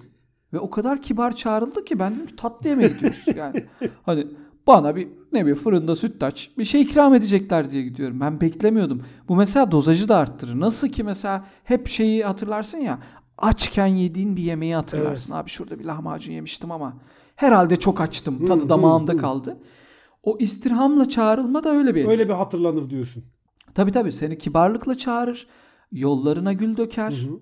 Ve 0.53 0.59
o 0.59 0.69
kadar 0.69 1.01
kibar 1.01 1.35
çağrıldı 1.35 1.85
ki 1.85 1.99
ben 1.99 2.15
dedim 2.15 2.27
ki 2.27 2.35
tatlıya 2.35 2.75
mı 2.75 2.81
gidiyoruz? 2.87 3.25
Yani 3.35 3.65
hani 4.03 4.27
bana 4.67 4.95
bir 4.95 5.07
ne 5.33 5.45
bir 5.45 5.55
fırında 5.55 5.95
sütlaç 5.95 6.51
bir 6.57 6.65
şey 6.65 6.81
ikram 6.81 7.13
edecekler 7.13 7.71
diye 7.71 7.83
gidiyorum. 7.83 8.19
Ben 8.19 8.41
beklemiyordum. 8.41 9.03
Bu 9.27 9.35
mesela 9.35 9.71
dozajı 9.71 10.09
da 10.09 10.17
arttırır. 10.17 10.59
Nasıl 10.59 10.87
ki 10.87 11.03
mesela 11.03 11.45
hep 11.63 11.87
şeyi 11.87 12.25
hatırlarsın 12.25 12.77
ya 12.77 12.99
açken 13.37 13.87
yediğin 13.87 14.35
bir 14.35 14.43
yemeği 14.43 14.75
hatırlarsın. 14.75 15.33
Abi 15.33 15.49
şurada 15.49 15.79
bir 15.79 15.85
lahmacun 15.85 16.33
yemiştim 16.33 16.71
ama 16.71 16.93
herhalde 17.35 17.75
çok 17.75 18.01
açtım. 18.01 18.45
Tadı 18.45 18.63
hı, 18.63 18.69
damağımda 18.69 19.13
hı. 19.13 19.17
kaldı. 19.17 19.57
O 20.23 20.37
istirhamla 20.39 21.09
çağrılma 21.09 21.63
da 21.63 21.69
öyle 21.69 21.95
bir 21.95 22.05
Öyle 22.07 22.27
bir 22.27 22.33
hatırlanır 22.33 22.89
diyorsun. 22.89 23.23
Tabii 23.73 23.91
tabii 23.91 24.11
seni 24.11 24.37
kibarlıkla 24.37 24.97
çağırır. 24.97 25.47
Yollarına 25.91 26.53
gül 26.53 26.77
döker. 26.77 27.11
Hı 27.11 27.15
hı. 27.15 27.39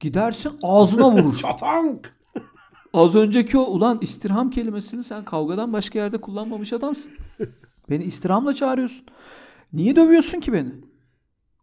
Gidersin 0.00 0.52
ağzına 0.62 1.10
vurur. 1.10 1.36
Çatank. 1.42 2.15
Az 2.96 3.14
önceki 3.16 3.58
o 3.58 3.62
ulan 3.62 3.98
istirham 4.02 4.50
kelimesini 4.50 5.02
sen 5.02 5.24
kavgadan 5.24 5.72
başka 5.72 5.98
yerde 5.98 6.20
kullanmamış 6.20 6.72
adamsın. 6.72 7.12
Beni 7.90 8.04
istirhamla 8.04 8.54
çağırıyorsun. 8.54 9.06
Niye 9.72 9.96
dövüyorsun 9.96 10.40
ki 10.40 10.52
beni? 10.52 10.72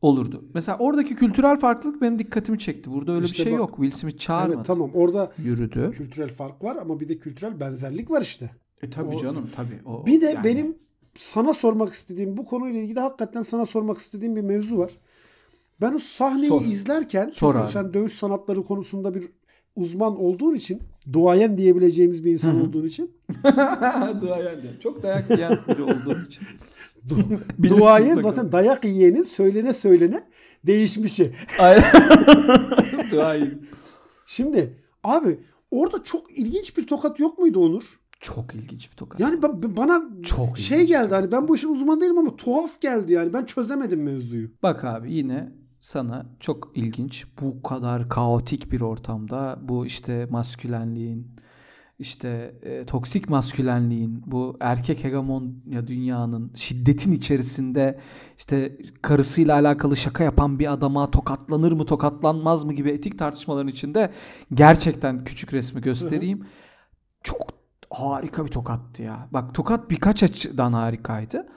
Olurdu. 0.02 0.46
Mesela 0.54 0.78
oradaki 0.78 1.16
kültürel 1.16 1.60
farklılık 1.60 2.02
benim 2.02 2.20
dikkatimi 2.20 2.60
çekti. 2.60 2.92
Burada 2.92 3.12
öyle 3.12 3.26
İşte 3.26 3.38
bir 3.38 3.44
şey 3.44 3.54
bak. 3.54 3.60
yok. 3.60 3.70
Will 3.76 3.92
Smith 3.92 4.18
çağırmadı. 4.18 4.56
Evet 4.56 4.66
tamam 4.66 4.92
orada 4.94 5.32
Yürüdü. 5.44 5.92
kültürel 5.92 6.34
fark 6.34 6.64
var 6.64 6.76
ama 6.82 7.00
bir 7.00 7.10
de 7.10 7.18
kültürel 7.18 7.60
benzerlik 7.60 8.12
var 8.12 8.22
işte. 8.22 8.50
E 8.82 8.90
tabii 8.90 9.16
O- 9.16 9.20
canım 9.20 9.50
tabii. 9.56 9.80
O, 9.90 10.06
Bir 10.06 10.22
de 10.22 10.26
yani- 10.26 10.44
benim 10.44 10.76
sana 11.18 11.54
sormak 11.54 11.94
istediğim 11.94 12.38
bu 12.38 12.46
konuyla 12.46 12.80
ilgili 12.80 13.00
hakikaten 13.00 13.44
sana 13.44 13.66
sormak 13.66 13.98
istediğim 13.98 14.36
bir 14.36 14.42
mevzu 14.42 14.78
var. 14.78 14.92
Ben 15.82 15.94
o 15.94 16.00
sahneyi 16.00 16.48
Sor. 16.50 16.62
izlerken 16.62 17.30
Sor 17.30 17.54
çünkü 17.54 17.66
abi. 17.66 17.72
sen 17.74 17.94
dövüş 17.94 18.14
sanatları 18.14 18.64
konusunda 18.64 19.16
bir 19.16 19.30
uzman 19.76 20.20
olduğun 20.20 20.56
için, 20.56 20.82
duayen 21.14 21.58
diyebileceğimiz 21.58 22.26
bir 22.26 22.32
insan 22.32 22.62
olduğun 22.68 22.86
için 22.88 23.12
Duayen 24.22 24.62
diye. 24.62 24.74
Çok 24.84 25.04
dayak 25.04 25.30
yiyen 25.30 25.58
biri 25.68 25.84
olduğum 25.84 26.22
için. 26.28 26.44
du- 27.10 27.40
duayen 27.70 28.20
zaten 28.22 28.52
dayak 28.52 28.86
yiyenin 28.86 29.24
söylene 29.24 29.74
söylene 29.74 30.24
değişmişi. 30.68 31.34
Aynen. 31.60 31.84
Duayen. 33.12 33.60
Şimdi 34.26 34.74
abi 35.04 35.40
orada 35.72 36.04
çok 36.04 36.40
ilginç 36.40 36.78
bir 36.78 36.88
tokat 36.88 37.20
yok 37.20 37.40
muydu 37.40 37.60
Onur? 37.60 37.84
Çok 38.20 38.56
ilginç 38.56 38.92
bir 38.92 38.96
tokat. 38.96 39.20
Yani 39.20 39.36
ba- 39.40 39.78
bana 39.78 40.04
Çok 40.24 40.58
şey 40.58 40.86
geldi 40.88 41.14
hani 41.14 41.32
ben 41.32 41.48
bu 41.48 41.56
işin 41.56 41.74
uzmanı 41.74 42.02
değilim 42.02 42.18
ama 42.18 42.36
tuhaf 42.36 42.82
geldi 42.82 43.14
yani 43.14 43.34
ben 43.34 43.46
çözemedim 43.46 44.04
mevzuyu. 44.04 44.50
Bak 44.64 44.84
abi 44.86 45.14
yine 45.14 45.52
sana 45.84 46.26
çok 46.40 46.72
ilginç 46.76 47.26
bu 47.42 47.64
kadar 47.64 48.10
kaotik 48.10 48.72
bir 48.72 48.82
ortamda 48.82 49.60
bu 49.62 49.86
işte 49.86 50.28
maskülenliğin 50.30 51.28
işte 52.00 52.54
e, 52.64 52.84
toksik 52.84 53.30
maskülenliğin 53.30 54.24
bu 54.26 54.58
erkek 54.60 55.04
hegemonya 55.04 55.88
dünyanın 55.88 56.52
şiddetin 56.56 57.12
içerisinde 57.12 58.00
işte 58.38 58.78
karısıyla 59.02 59.56
alakalı 59.56 59.96
şaka 59.96 60.24
yapan 60.24 60.60
bir 60.60 60.74
adama 60.74 61.12
tokatlanır 61.12 61.72
mı 61.72 61.86
tokatlanmaz 61.86 62.64
mı 62.64 62.74
gibi 62.74 62.92
etik 62.92 63.20
tartışmaların 63.20 63.68
içinde 63.72 64.12
gerçekten 64.54 65.24
küçük 65.24 65.54
resmi 65.54 65.82
göstereyim. 65.82 66.48
Çok 67.24 67.48
harika 67.90 68.46
bir 68.46 68.52
tokattı 68.52 69.04
ya. 69.04 69.28
Bak 69.32 69.56
tokat 69.56 69.90
birkaç 69.90 70.24
açıdan 70.24 70.74
harikaydı. 70.74 71.48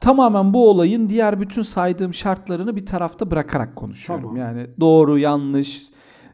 Tamamen 0.00 0.54
bu 0.54 0.70
olayın 0.70 1.08
diğer 1.08 1.40
bütün 1.40 1.62
saydığım 1.62 2.14
şartlarını 2.14 2.76
bir 2.76 2.86
tarafta 2.86 3.30
bırakarak 3.30 3.76
konuşuyorum. 3.76 4.24
Tamam. 4.24 4.36
Yani 4.36 4.66
doğru, 4.80 5.18
yanlış, 5.18 5.86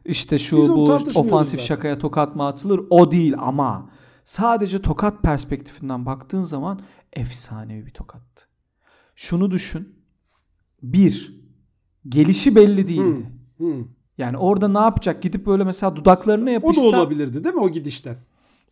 işte 0.05 0.37
şu 0.37 0.57
bu 0.57 0.83
ofansif 1.15 1.59
zaten. 1.59 1.75
şakaya 1.75 1.99
tokat 1.99 2.35
mı 2.35 2.47
atılır 2.47 2.81
o 2.89 3.11
değil 3.11 3.33
ama 3.37 3.89
sadece 4.25 4.81
tokat 4.81 5.23
perspektifinden 5.23 6.05
baktığın 6.05 6.41
zaman 6.41 6.81
efsanevi 7.13 7.85
bir 7.85 7.91
tokattı. 7.91 8.47
Şunu 9.15 9.51
düşün. 9.51 9.97
Bir, 10.83 11.41
gelişi 12.09 12.55
belli 12.55 12.87
değildi. 12.87 13.31
Hı. 13.57 13.73
Yani 14.17 14.37
orada 14.37 14.67
ne 14.67 14.79
yapacak? 14.79 15.21
Gidip 15.21 15.45
böyle 15.45 15.63
mesela 15.63 15.95
dudaklarına 15.95 16.49
O 16.49 16.53
yapışsa. 16.53 16.81
da 16.81 16.85
olabilirdi 16.85 17.43
değil 17.43 17.55
mi 17.55 17.61
o 17.61 17.69
gidişten? 17.69 18.15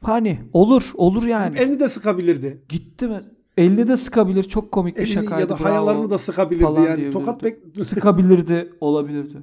Hani 0.01 0.39
olur, 0.53 0.91
olur 0.95 1.23
yani. 1.23 1.57
Elini 1.57 1.79
de 1.79 1.89
sıkabilirdi. 1.89 2.63
Gitti 2.69 3.07
mi? 3.07 3.23
Elini 3.57 3.87
de 3.87 3.97
sıkabilir. 3.97 4.43
Çok 4.43 4.71
komik 4.71 4.97
bir 4.97 5.01
Elini 5.01 5.13
şakaydı. 5.13 5.41
ya 5.41 5.49
da 5.49 5.59
bravo. 5.59 5.63
hayalarını 5.69 6.09
da 6.09 6.17
sıkabilirdi 6.17 6.63
falan 6.63 6.75
yani. 6.81 6.85
diyebilirdi. 6.87 7.11
Tokat 7.13 7.41
pek 7.41 7.57
sıkabilirdi, 7.85 8.73
olabilirdi. 8.81 9.37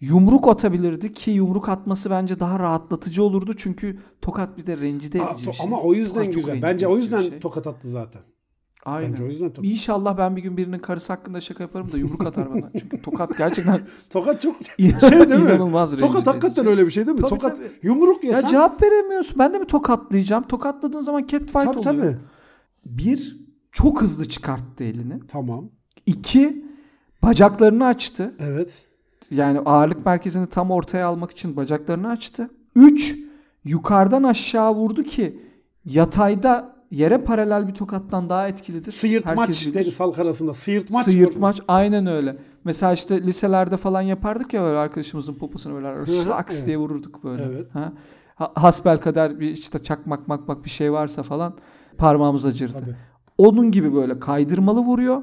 Yumruk 0.00 0.48
atabilirdi 0.48 1.12
ki 1.12 1.30
yumruk 1.30 1.68
atması 1.68 2.10
bence 2.10 2.40
daha 2.40 2.58
rahatlatıcı 2.58 3.22
olurdu 3.22 3.54
çünkü 3.56 3.98
tokat 4.22 4.58
bir 4.58 4.66
de 4.66 4.76
rencide 4.76 5.22
Aa, 5.22 5.30
edici 5.30 5.44
to- 5.44 5.48
bir 5.48 5.52
şey. 5.52 5.66
ama 5.66 5.80
o 5.80 5.94
yüzden 5.94 6.14
Tokat 6.14 6.32
çok 6.32 6.34
güzel. 6.42 6.52
rencide 6.54 6.66
Bence 6.66 6.86
o 6.86 6.90
edici 6.92 7.02
yüzden 7.04 7.22
şey. 7.30 7.40
tokat 7.40 7.66
attı 7.66 7.88
zaten. 7.88 8.22
Aynen. 8.84 9.10
Bence 9.12 9.22
o 9.22 9.26
yüzden 9.26 9.48
tokat. 9.48 9.64
İnşallah 9.70 10.18
ben 10.18 10.36
bir 10.36 10.42
gün 10.42 10.56
birinin 10.56 10.78
karısı 10.78 11.12
hakkında 11.12 11.40
şaka 11.40 11.62
yaparım 11.64 11.92
da 11.92 11.98
yumruk 11.98 12.26
atar 12.26 12.50
bana. 12.54 12.70
Çünkü 12.80 13.02
tokat 13.02 13.38
gerçekten 13.38 13.86
Tokat 14.10 14.42
çok 14.42 14.56
şey 14.78 14.90
değil 15.00 15.40
mi? 15.42 15.50
inanılmaz 15.50 15.92
rencide 15.92 16.06
Tokat 16.06 16.26
hakikaten 16.26 16.62
edici. 16.62 16.70
öyle 16.70 16.86
bir 16.86 16.90
şey 16.90 17.06
değil 17.06 17.14
mi? 17.14 17.20
Tabii, 17.20 17.30
tokat 17.30 17.56
tabii. 17.56 17.66
yumruk 17.82 18.24
Ya 18.24 18.30
yesen 18.36 18.48
cevap 18.48 18.82
veremiyorsun. 18.82 19.38
Ben 19.38 19.54
de 19.54 19.58
mi 19.58 19.66
tokatlayacağım? 19.66 20.42
Tokatladığın 20.42 21.00
zaman 21.00 21.20
catfight 21.26 21.52
tabii 21.52 21.68
oluyor. 21.78 21.82
tabii. 21.84 22.16
Bir, 22.86 23.43
çok 23.74 24.02
hızlı 24.02 24.28
çıkarttı 24.28 24.84
elini. 24.84 25.20
Tamam. 25.28 25.70
İki, 26.06 26.64
bacaklarını 27.22 27.86
açtı. 27.86 28.34
Evet. 28.38 28.82
Yani 29.30 29.60
ağırlık 29.60 30.06
merkezini 30.06 30.46
tam 30.46 30.70
ortaya 30.70 31.06
almak 31.06 31.30
için 31.30 31.56
bacaklarını 31.56 32.08
açtı. 32.08 32.50
3. 32.76 33.16
Yukarıdan 33.64 34.22
aşağı 34.22 34.74
vurdu 34.74 35.02
ki 35.02 35.40
yatayda 35.84 36.76
yere 36.90 37.18
paralel 37.18 37.68
bir 37.68 37.74
tokattan 37.74 38.28
daha 38.28 38.48
etkilidir. 38.48 38.92
Sıyırtmaç 38.92 39.74
deriz 39.74 40.00
halk 40.00 40.18
arasında. 40.18 40.54
Sıyırtmaç. 40.54 41.04
Sıyırtmaç 41.04 41.60
aynen 41.68 42.06
öyle. 42.06 42.36
Mesela 42.64 42.92
işte 42.92 43.22
liselerde 43.22 43.76
falan 43.76 44.02
yapardık 44.02 44.54
ya 44.54 44.62
böyle 44.62 44.78
arkadaşımızın 44.78 45.34
poposunu 45.34 45.74
böyle 45.74 46.06
şlaks 46.06 46.56
evet. 46.56 46.66
diye 46.66 46.76
vururduk 46.76 47.24
böyle. 47.24 47.42
Evet. 47.42 47.74
Ha? 47.74 47.92
Ha- 48.34 48.52
Hasbel 48.54 49.00
kadar 49.00 49.40
bir 49.40 49.50
işte 49.50 49.78
çakmak 49.78 50.28
makmak 50.28 50.64
bir 50.64 50.70
şey 50.70 50.92
varsa 50.92 51.22
falan 51.22 51.54
parmağımız 51.98 52.44
acırdı. 52.44 52.78
Tabii. 52.80 52.96
Onun 53.38 53.70
gibi 53.70 53.94
böyle 53.94 54.20
kaydırmalı 54.20 54.80
vuruyor. 54.80 55.22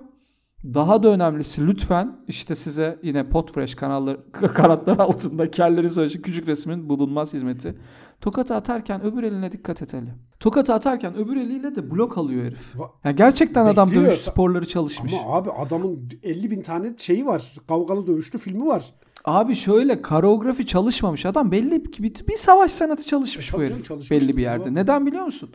Daha 0.64 1.04
da 1.04 1.08
önemlisi 1.08 1.68
lütfen 1.68 2.18
işte 2.28 2.56
size 2.56 3.00
yine 3.04 3.30
Potfresh 3.30 3.76
kanalları 3.76 4.20
kanatlar 4.54 5.00
altında 5.00 5.52
kellerin 5.52 5.88
savaşı 5.88 6.22
küçük 6.22 6.48
resmin 6.48 6.90
bulunmaz 6.90 7.34
hizmeti. 7.34 7.76
Tokatı 8.22 8.56
atarken 8.56 9.04
öbür 9.04 9.24
eline 9.24 9.52
dikkat 9.52 9.82
et 9.82 9.94
Ali. 9.94 10.14
Tokatı 10.40 10.74
atarken 10.74 11.16
öbür 11.16 11.38
eliyle 11.38 11.76
de 11.76 11.92
blok 11.92 12.18
alıyor 12.18 12.46
herif. 12.46 12.74
Yani 13.04 13.16
gerçekten 13.16 13.66
adam 13.66 13.92
dövüş 13.92 14.14
sporları 14.14 14.68
çalışmış. 14.68 15.14
Ama 15.14 15.36
abi 15.36 15.50
adamın 15.52 16.10
50 16.24 16.52
bin 16.52 16.62
tane 16.62 16.94
şeyi 16.98 17.26
var. 17.26 17.54
Kavgalı 17.68 18.08
dövüşlü 18.08 18.40
filmi 18.40 18.66
var. 18.66 18.94
Abi 19.26 19.56
şöyle 19.56 20.02
koreografi 20.02 20.66
çalışmamış 20.66 21.26
adam 21.26 21.52
belli 21.52 21.92
ki 21.92 22.04
bir, 22.04 22.28
bir 22.28 22.38
savaş 22.38 22.72
sanatı 22.72 23.06
çalışmış 23.06 23.54
E, 23.54 23.58
bu 23.58 23.62
herif 23.62 24.12
belli 24.12 24.38
bir 24.38 24.42
yerde. 24.42 24.74
Neden 24.74 25.06
biliyor 25.06 25.26
musun? 25.26 25.50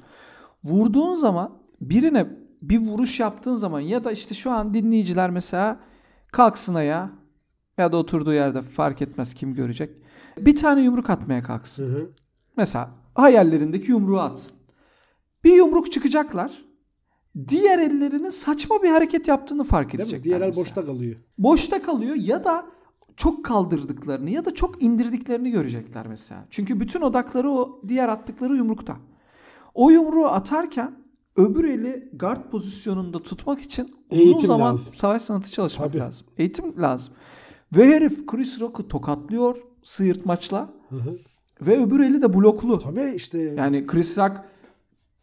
Vurduğun 0.65 1.15
zaman 1.15 1.53
birine 1.81 2.27
bir 2.63 2.79
vuruş 2.79 3.21
yaptığın 3.21 3.55
zaman 3.55 3.81
ya 3.81 4.05
da 4.05 4.13
işte 4.13 4.35
şu 4.35 4.51
an 4.51 4.75
dinleyiciler 4.75 5.31
mesela 5.31 5.81
kalksın 6.33 6.75
ayağa 6.75 7.11
ya 7.79 7.93
da 7.93 7.97
oturduğu 7.97 8.33
yerde 8.33 8.63
fark 8.63 9.03
etmez 9.03 9.35
kim 9.35 9.55
görecek. 9.55 9.91
Bir 10.39 10.57
tane 10.57 10.81
yumruk 10.83 11.11
atmaya 11.11 11.41
kalksın. 11.43 11.95
Hı 11.95 11.99
hı. 11.99 12.11
Mesela 12.57 12.91
hayallerindeki 13.15 13.91
yumruğu 13.91 14.21
atsın. 14.21 14.57
Bir 15.45 15.53
yumruk 15.53 15.93
çıkacaklar. 15.93 16.65
Diğer 17.49 17.79
ellerinin 17.79 18.31
saçma 18.31 18.83
bir 18.83 18.89
hareket 18.89 19.29
yaptığını 19.29 19.65
fark 19.65 19.93
Değil 19.93 20.01
edecekler. 20.01 20.19
mi? 20.21 20.25
Diğer 20.25 20.41
el 20.41 20.47
mesela 20.47 20.63
boşta 20.65 20.85
kalıyor. 20.87 21.17
boşta 21.39 21.83
kalıyor 21.83 22.17
ya 22.17 22.45
da 22.45 22.67
çok 23.17 23.45
kaldırdıklarını 23.45 24.31
ya 24.31 24.45
da 24.45 24.55
çok 24.55 24.83
indirdiklerini 24.83 25.51
görecekler 25.51 26.07
mesela. 26.07 26.45
Çünkü 26.51 26.81
bütün 26.81 27.01
odakları 27.01 27.51
o 27.51 27.81
diğer 27.89 28.09
attıkları 28.09 28.57
yumrukta. 28.57 28.97
O 29.75 29.91
yumruğu 29.91 30.27
atarken 30.27 30.95
öbür 31.37 31.65
eli 31.65 32.09
guard 32.13 32.51
pozisyonunda 32.51 33.23
tutmak 33.23 33.61
için 33.61 33.89
uzun 34.11 34.23
Eğitim 34.23 34.47
zaman 34.47 34.75
lazım. 34.75 34.95
savaş 34.95 35.23
sanatı 35.23 35.51
çalışmak 35.51 35.89
Tabii. 35.93 35.99
lazım. 36.03 36.27
Eğitim 36.39 36.83
lazım. 36.83 37.15
Ve 37.77 37.95
herif 37.95 38.27
Chris 38.27 38.61
Rock'u 38.61 38.89
tokatlıyor 38.89 39.57
sıyırtmaçla 39.83 40.71
Hı 40.89 40.97
hı. 40.97 41.17
ve 41.63 41.83
öbür 41.85 42.01
eli 42.01 42.23
de 42.23 42.35
bloklu. 42.35 42.79
Tabii 42.79 43.13
işte. 43.17 43.39
Yani 43.39 43.87
Chris 43.87 44.19
Rock 44.19 44.33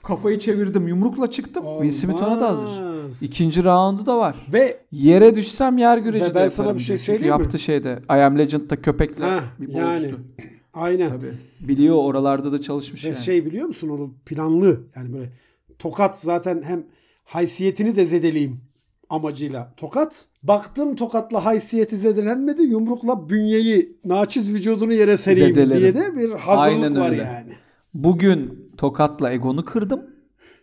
kafayı 0.04 0.40
çevirdim 0.40 0.88
yumrukla 0.88 1.32
çıktım. 1.32 1.64
Will 1.82 1.92
Smith 1.92 2.24
ona 2.24 2.40
da 2.40 2.50
hazır. 2.50 2.66
Olmaz. 2.82 3.22
İkinci 3.22 3.64
roundu 3.64 4.06
da 4.06 4.18
var. 4.18 4.36
Ve 4.54 4.78
Yere 4.92 5.36
düşsem 5.36 5.78
yer 5.78 5.98
güreci 5.98 6.30
de 6.30 6.36
ben 6.36 6.50
sana 6.50 6.76
bir 6.76 6.80
şey 6.80 6.98
söyleyeyim 6.98 7.36
mi? 7.36 7.42
yaptı 7.42 7.60
şeyde. 7.60 8.00
I 8.10 8.14
Am 8.14 8.38
Legend'da 8.38 8.82
köpekle 8.82 9.26
Heh, 9.26 9.40
bir 9.60 9.68
yani. 9.74 10.02
boğuştu. 10.04 10.20
aynen. 10.74 11.10
Tabii. 11.10 11.32
Biliyor 11.60 11.96
oralarda 11.96 12.52
da 12.52 12.62
çalışmış 12.62 13.04
Ve 13.06 13.08
yani. 13.08 13.18
şey 13.18 13.46
biliyor 13.46 13.68
musun 13.68 13.90
onu 13.90 14.14
planlı 14.26 14.80
yani 14.96 15.14
böyle 15.14 15.30
tokat 15.80 16.20
zaten 16.20 16.62
hem 16.62 16.84
haysiyetini 17.24 17.96
de 17.96 18.06
zedeleyeyim 18.08 18.58
amacıyla 19.10 19.74
tokat. 19.78 20.26
Baktım 20.44 20.96
tokatla 20.96 21.46
haysiyeti 21.46 21.98
zedelenmedi 21.98 22.62
yumrukla 22.64 23.30
bünyeyi 23.30 23.98
naçiz 24.06 24.54
vücudunu 24.54 24.94
yere 24.94 25.18
sereyim 25.18 25.56
Zedelerim. 25.56 25.82
diye 25.82 25.96
de 25.96 26.16
bir 26.18 26.30
hazırlık 26.32 26.84
Aynen 26.84 26.96
var 27.00 27.12
öyle. 27.12 27.22
yani. 27.22 27.52
Bugün 27.94 28.70
tokatla 28.78 29.32
egonu 29.32 29.66
kırdım. 29.66 30.02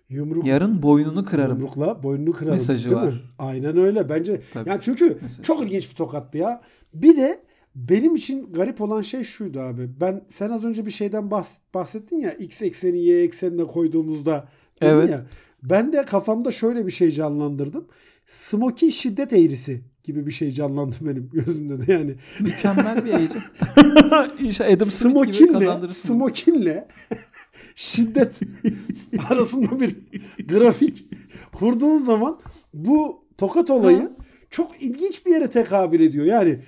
Yumruk 0.09 0.47
Yarın 0.47 0.83
boynunu 0.83 1.25
kırarım. 1.25 1.59
Yumrukla 1.59 2.03
boynunu 2.03 2.33
kırarım. 2.33 2.55
Mesajı 2.55 2.91
değil 2.91 3.03
mi? 3.03 3.07
var. 3.09 3.33
Aynen 3.39 3.77
öyle. 3.77 4.09
Bence 4.09 4.41
Tabii. 4.53 4.69
yani 4.69 4.79
çünkü 4.83 5.19
Mesajı 5.23 5.43
çok 5.43 5.63
ilginç 5.63 5.91
bir 5.91 5.95
tokattı 5.95 6.39
ya. 6.39 6.61
Bir 6.95 7.17
de 7.17 7.41
benim 7.75 8.15
için 8.15 8.53
garip 8.53 8.81
olan 8.81 9.03
şey 9.03 9.23
şuydu 9.25 9.61
abi. 9.61 9.89
Ben 10.01 10.25
sen 10.29 10.51
az 10.51 10.65
önce 10.65 10.87
bir 10.87 10.91
şeyden 10.91 11.23
bahs- 11.25 11.59
bahsettin 11.75 12.17
ya 12.19 12.33
x 12.33 12.63
ekseni 12.63 12.99
y 12.99 13.23
eksenine 13.23 13.65
koyduğumuzda 13.65 14.49
Evet. 14.81 15.11
ya. 15.11 15.27
Ben 15.63 15.93
de 15.93 16.05
kafamda 16.05 16.51
şöyle 16.51 16.87
bir 16.87 16.91
şey 16.91 17.11
canlandırdım. 17.11 17.87
Smoky 18.27 18.91
şiddet 18.91 19.33
eğrisi 19.33 19.81
gibi 20.05 20.27
bir 20.27 20.33
şey 20.33 20.51
canlandı 20.51 20.97
benim 21.01 21.31
gözümde 21.33 21.87
de 21.87 21.93
yani. 21.93 22.15
Mükemmel 22.41 23.05
bir 23.05 23.15
eğitim. 23.15 23.43
İnşallah 24.47 24.71
Adam 24.71 24.89
Smith 24.89 25.25
gibi 25.25 25.35
Smokinle, 25.35 25.53
kazandırırsın. 25.53 26.09
smokinle 26.09 26.89
şiddet 27.75 28.41
arasında 29.29 29.81
bir 29.81 29.97
grafik 30.49 31.05
kurduğun 31.53 32.05
zaman 32.05 32.41
bu 32.75 33.25
tokat 33.39 33.71
olayı 33.71 34.11
çok 34.51 34.83
ilginç 34.83 35.27
bir 35.27 35.31
yere 35.31 35.51
tekabül 35.51 36.01
ediyor. 36.01 36.25
Yani 36.25 36.59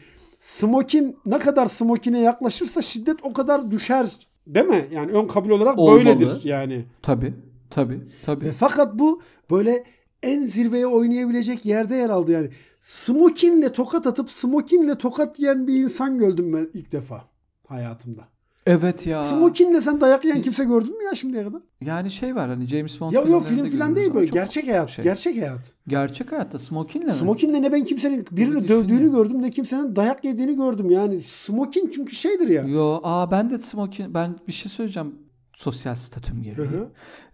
smokin 0.41 1.17
ne 1.27 1.39
kadar 1.39 1.67
smokine 1.67 2.21
yaklaşırsa 2.21 2.83
şiddet 2.83 3.17
o 3.23 3.33
kadar 3.33 3.71
düşer. 3.71 4.07
Değil 4.47 4.67
mi? 4.67 4.89
Yani 4.93 5.13
ön 5.13 5.27
kabul 5.27 5.51
olarak 5.51 5.79
Olmalı. 5.79 6.05
böyledir 6.05 6.45
yani. 6.45 6.85
Tabii. 7.03 7.35
Tabii. 7.75 8.01
Tabii. 8.27 8.45
Ve 8.45 8.53
fakat 8.53 8.99
bu 8.99 9.23
böyle 9.51 9.85
en 10.23 10.47
zirveye 10.47 10.87
oynayabilecek 10.87 11.67
yerde 11.67 11.95
yer 11.95 12.11
aldı 12.11 12.33
yani. 12.33 12.49
Smokinle 12.81 13.73
tokat 13.73 14.07
atıp 14.07 14.31
smokinle 14.31 14.99
tokat 14.99 15.39
yiyen 15.39 15.67
bir 15.67 15.85
insan 15.85 16.19
gördüm 16.19 16.53
ben 16.53 16.69
ilk 16.75 16.93
defa 16.93 17.25
hayatımda. 17.69 18.23
Evet 18.67 19.07
ya. 19.07 19.21
Smokinle 19.23 19.81
sen 19.81 20.01
dayak 20.01 20.25
yiyen 20.25 20.39
Biz- 20.39 20.45
kimse 20.45 20.65
gördün 20.65 20.99
mü 20.99 21.05
ya 21.05 21.15
şimdiye 21.15 21.45
kadar? 21.45 21.63
Yani 21.81 22.11
şey 22.11 22.37
var 22.37 22.49
hani 22.49 22.67
James 22.67 23.01
Bond 23.01 23.13
Ya 23.13 23.21
yok 23.21 23.47
film 23.47 23.65
görüyoruz 23.65 23.97
değil 23.97 24.15
böyle 24.15 24.27
gerçek 24.27 24.69
hayat. 24.69 24.91
şey. 24.91 25.05
Gerçek 25.05 25.37
hayat. 25.37 25.73
Gerçek 25.89 26.33
hayatta 26.33 26.59
smokinle 26.59 27.05
mi? 27.07 27.13
Smokinle 27.13 27.63
ne 27.63 27.73
ben 27.73 27.85
kimsenin 27.85 28.27
birini 28.31 28.69
dövdüğünü 28.69 28.89
düşünüyorum. 28.89 29.13
gördüm 29.13 29.43
ne 29.43 29.51
kimsenin 29.51 29.97
dayak 29.97 30.25
yediğini 30.25 30.57
gördüm. 30.57 30.91
Yani 30.91 31.21
smokin 31.21 31.91
çünkü 31.95 32.17
şeydir 32.17 32.49
ya. 32.49 32.63
Yo, 32.63 33.01
aa 33.03 33.31
ben 33.31 33.51
de 33.51 33.59
smokin 33.59 34.15
ben 34.15 34.37
bir 34.49 34.53
şey 34.53 34.71
söyleyeceğim 34.71 35.15
sosyal 35.55 35.95
statüm 35.95 36.43
gereği. 36.43 36.69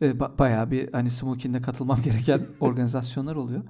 Ee, 0.02 0.06
ba- 0.10 0.38
bayağı 0.38 0.70
bir 0.70 0.92
hani 0.92 1.10
smokinle 1.10 1.62
katılmam 1.62 1.98
gereken 2.04 2.40
organizasyonlar 2.60 3.36
oluyor. 3.36 3.62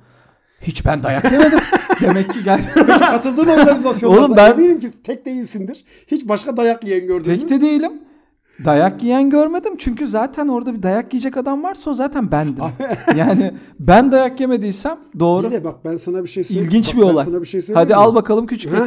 Hiç 0.61 0.87
ben 0.87 1.03
dayak 1.03 1.33
yemedim. 1.33 1.59
Demek 2.01 2.33
ki 2.33 2.45
gerçekten 2.45 2.87
Katıldığın 2.99 3.47
organizasyonlarda 3.49 4.25
Oğlum 4.25 4.37
ben- 4.37 4.53
eminim 4.53 4.81
ki 4.81 4.91
tek 5.05 5.27
değilsindir. 5.27 5.85
Hiç 6.07 6.29
başka 6.29 6.57
dayak 6.57 6.85
yiyen 6.85 7.07
gördün 7.07 7.33
mü? 7.33 7.39
tek 7.41 7.49
de 7.51 7.61
değilim. 7.61 7.93
Dayak 8.65 9.03
yiyen 9.03 9.31
görmedim. 9.31 9.75
Çünkü 9.79 10.07
zaten 10.07 10.49
orada 10.49 10.75
bir 10.75 10.83
dayak 10.83 11.15
yiyecek 11.15 11.37
adam 11.37 11.63
varsa 11.63 11.91
o 11.91 11.95
zaten 11.95 12.33
bendim. 12.33 12.65
yani 13.17 13.55
ben 13.81 14.13
dayak 14.13 14.41
yemediysem 14.41 14.99
doğru. 15.21 15.47
Bir 15.47 15.53
de 15.53 15.65
bak 15.65 15.85
ben 15.85 15.97
sana 15.97 16.23
bir 16.23 16.29
şey 16.29 16.45
söyleyeyim. 16.45 16.69
İlginç 16.69 16.89
Bak 16.89 16.97
bir 16.97 17.03
olay. 17.03 17.25
sana 17.25 17.41
bir 17.41 17.47
şey 17.47 17.63
Hadi 17.75 17.89
mi? 17.93 17.97
al 17.97 18.15
bakalım 18.15 18.47
küçük 18.47 18.73
Heh. 18.73 18.81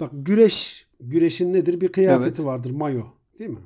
Bak 0.00 0.10
güreş. 0.12 0.86
Güreşin 1.00 1.52
nedir? 1.52 1.80
Bir 1.80 1.88
kıyafeti 1.92 2.44
vardır. 2.44 2.70
Mayo. 2.70 3.00
Değil 3.38 3.50
mi? 3.50 3.58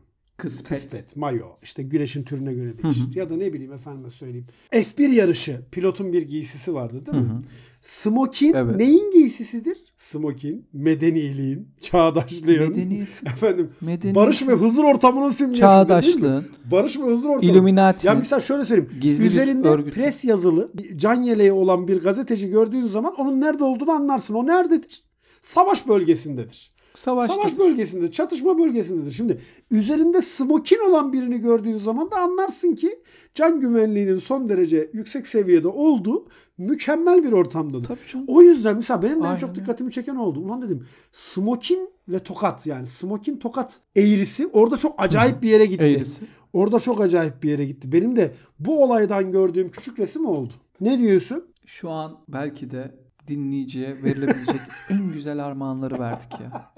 Kısmet. 0.42 0.82
Kısmet, 0.84 1.16
mayo. 1.16 1.46
İşte 1.62 1.82
güreşin 1.82 2.22
türüne 2.22 2.54
göre 2.54 2.78
değişir. 2.82 3.00
Hı 3.14 3.18
Ya 3.18 3.30
da 3.30 3.36
ne 3.36 3.52
bileyim 3.52 3.72
efendime 3.72 4.10
söyleyeyim. 4.10 4.46
F1 4.72 5.10
yarışı. 5.14 5.60
Pilotun 5.72 6.12
bir 6.12 6.22
giysisi 6.22 6.74
vardı 6.74 7.06
değil 7.06 7.18
Hı 7.18 7.20
mi? 7.22 7.28
hı. 7.28 7.42
Smokin 7.82 8.54
Evet. 8.54 8.76
neyin 8.76 9.10
giysisidir? 9.10 9.78
Smokin 9.98 10.66
medeniliğin, 10.72 11.68
çağdaşlığın, 11.80 12.68
Medeniyet. 12.68 13.08
efendim 13.26 13.70
Medeniyet. 13.80 14.16
barış 14.16 14.48
ve 14.48 14.52
huzur 14.52 14.84
ortamının 14.84 15.48
mi? 15.50 15.56
Çağdaşlığın. 15.56 16.44
Barış 16.70 16.98
ve 16.98 17.02
huzur 17.02 17.28
ortamı. 17.28 17.52
Illuminati. 17.52 18.06
Ya 18.06 18.14
mesela 18.14 18.40
şöyle 18.40 18.64
söyleyeyim. 18.64 18.92
Gizli 19.00 19.26
Üzerinde 19.26 19.68
örgüt. 19.68 19.94
pres 19.94 20.24
yazılı, 20.24 20.70
bir 20.74 20.98
can 20.98 21.22
yeleği 21.22 21.52
olan 21.52 21.88
bir 21.88 22.02
gazeteci 22.02 22.50
gördüğün 22.50 22.86
zaman 22.86 23.14
onun 23.14 23.40
nerede 23.40 23.64
olduğunu 23.64 23.90
anlarsın. 23.90 24.34
O 24.34 24.46
nerededir? 24.46 25.04
Savaş 25.42 25.88
bölgesindedir. 25.88 26.70
Savaşta. 26.96 27.34
Savaş 27.34 27.58
bölgesinde, 27.58 28.10
çatışma 28.10 28.58
bölgesindedir. 28.58 29.12
Şimdi 29.12 29.40
üzerinde 29.70 30.22
smokin 30.22 30.88
olan 30.88 31.12
birini 31.12 31.38
gördüğün 31.38 31.78
zaman 31.78 32.10
da 32.10 32.16
anlarsın 32.16 32.74
ki 32.74 33.02
can 33.34 33.60
güvenliğinin 33.60 34.18
son 34.18 34.48
derece 34.48 34.90
yüksek 34.92 35.26
seviyede 35.26 35.68
olduğu 35.68 36.26
mükemmel 36.58 37.24
bir 37.24 37.32
ortamdadır. 37.32 37.88
Tabii 37.88 38.00
canım. 38.12 38.26
O 38.28 38.42
yüzden 38.42 38.76
mesela 38.76 39.02
benim 39.02 39.22
de 39.22 39.26
en 39.26 39.36
çok 39.36 39.54
dikkatimi 39.54 39.92
çeken 39.92 40.16
oldu. 40.16 40.40
Ulan 40.40 40.62
dedim 40.62 40.86
smokin 41.12 41.90
ve 42.08 42.18
tokat 42.18 42.66
yani 42.66 42.86
smokin 42.86 43.36
tokat 43.36 43.80
eğrisi 43.96 44.46
orada 44.46 44.76
çok 44.76 44.94
acayip 44.98 45.42
bir 45.42 45.48
yere 45.48 45.66
gitti. 45.66 45.84
Eğrisi. 45.84 46.24
Orada 46.52 46.80
çok 46.80 47.00
acayip 47.00 47.42
bir 47.42 47.50
yere 47.50 47.64
gitti. 47.64 47.92
Benim 47.92 48.16
de 48.16 48.34
bu 48.58 48.84
olaydan 48.84 49.32
gördüğüm 49.32 49.70
küçük 49.70 49.98
resim 49.98 50.26
oldu. 50.26 50.52
Ne 50.80 50.98
diyorsun? 50.98 51.44
Şu 51.66 51.90
an 51.90 52.18
belki 52.28 52.70
de 52.70 53.01
dinleyiciye 53.28 54.02
verilebilecek 54.02 54.60
en 54.90 55.12
güzel 55.12 55.44
armağanları 55.44 55.98
verdik 55.98 56.32
ya. 56.40 56.72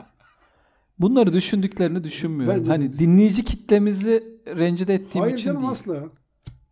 Bunları 0.98 1.33
düşündüklerini 1.33 2.04
düşünmüyorum. 2.04 2.59
Bence 2.59 2.70
de. 2.70 2.74
hani 2.76 2.98
dinleyici 2.98 3.44
kitlemizi 3.44 4.24
rencide 4.46 4.94
ettiğim 4.94 5.22
Hayır 5.22 5.35
için 5.35 5.46
canım 5.46 5.61
değil. 5.61 5.72
asla. 5.72 5.96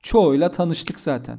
Çoğuyla 0.03 0.51
tanıştık 0.51 1.01
zaten. 1.01 1.39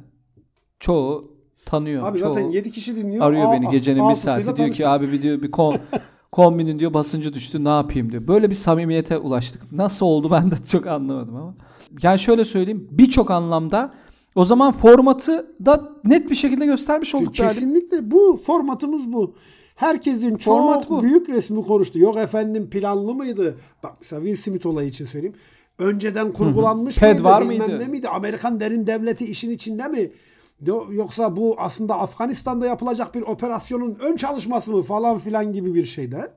Çoğu 0.80 1.34
tanıyor. 1.66 2.06
Abi 2.08 2.18
Çoğu 2.18 2.34
zaten 2.34 2.50
7 2.50 2.70
kişi 2.70 2.96
dinliyor. 2.96 3.24
arıyor 3.26 3.48
Aa, 3.48 3.52
beni 3.52 3.70
gecenin 3.70 4.08
bir 4.10 4.14
saati 4.14 4.44
diyor 4.44 4.56
tanıştık. 4.56 4.76
ki 4.76 4.88
abi 4.88 5.12
bir 5.12 5.22
diyor 5.22 5.42
bir 5.42 5.50
kom, 5.50 5.76
kombinin 6.32 6.78
diyor 6.78 6.94
basıncı 6.94 7.34
düştü 7.34 7.64
ne 7.64 7.68
yapayım 7.68 8.12
diyor. 8.12 8.28
Böyle 8.28 8.50
bir 8.50 8.54
samimiyete 8.54 9.18
ulaştık. 9.18 9.72
Nasıl 9.72 10.06
oldu 10.06 10.30
ben 10.30 10.50
de 10.50 10.54
çok 10.68 10.86
anlamadım 10.86 11.36
ama. 11.36 11.54
Yani 12.02 12.18
şöyle 12.18 12.44
söyleyeyim 12.44 12.88
birçok 12.90 13.30
anlamda 13.30 13.94
o 14.34 14.44
zaman 14.44 14.72
formatı 14.72 15.54
da 15.66 15.92
net 16.04 16.30
bir 16.30 16.34
şekilde 16.34 16.66
göstermiş 16.66 17.14
olduk. 17.14 17.34
Kesinlikle 17.34 18.10
bu 18.10 18.40
formatımız 18.46 19.12
bu. 19.12 19.34
Herkesin 19.74 20.36
Format 20.38 20.82
çok 20.82 20.90
bu. 20.90 21.02
büyük 21.02 21.28
resmi 21.28 21.64
konuştu. 21.66 21.98
Yok 21.98 22.16
efendim 22.16 22.70
planlı 22.70 23.14
mıydı? 23.14 23.56
Bak 23.82 23.92
mesela 24.00 24.22
Will 24.24 24.42
Smith 24.42 24.66
olayı 24.66 24.88
için 24.88 25.06
söyleyeyim. 25.06 25.36
Önceden 25.78 26.32
kurgulanmış 26.32 26.98
Ped 26.98 27.10
mıydı? 27.12 27.24
var 27.24 27.42
bilmem 27.50 27.68
mıydı? 27.68 27.80
ne 27.84 27.88
miydi? 27.88 28.08
Amerikan 28.08 28.60
derin 28.60 28.86
devleti 28.86 29.24
işin 29.26 29.50
içinde 29.50 29.88
mi? 29.88 30.10
Yo- 30.66 30.86
Yoksa 30.92 31.36
bu 31.36 31.54
aslında 31.58 31.98
Afganistan'da 32.00 32.66
yapılacak 32.66 33.14
bir 33.14 33.22
operasyonun 33.22 33.96
ön 34.00 34.16
çalışması 34.16 34.70
mı 34.72 34.82
falan 34.82 35.18
filan 35.18 35.52
gibi 35.52 35.74
bir 35.74 35.84
şeyden. 35.84 36.28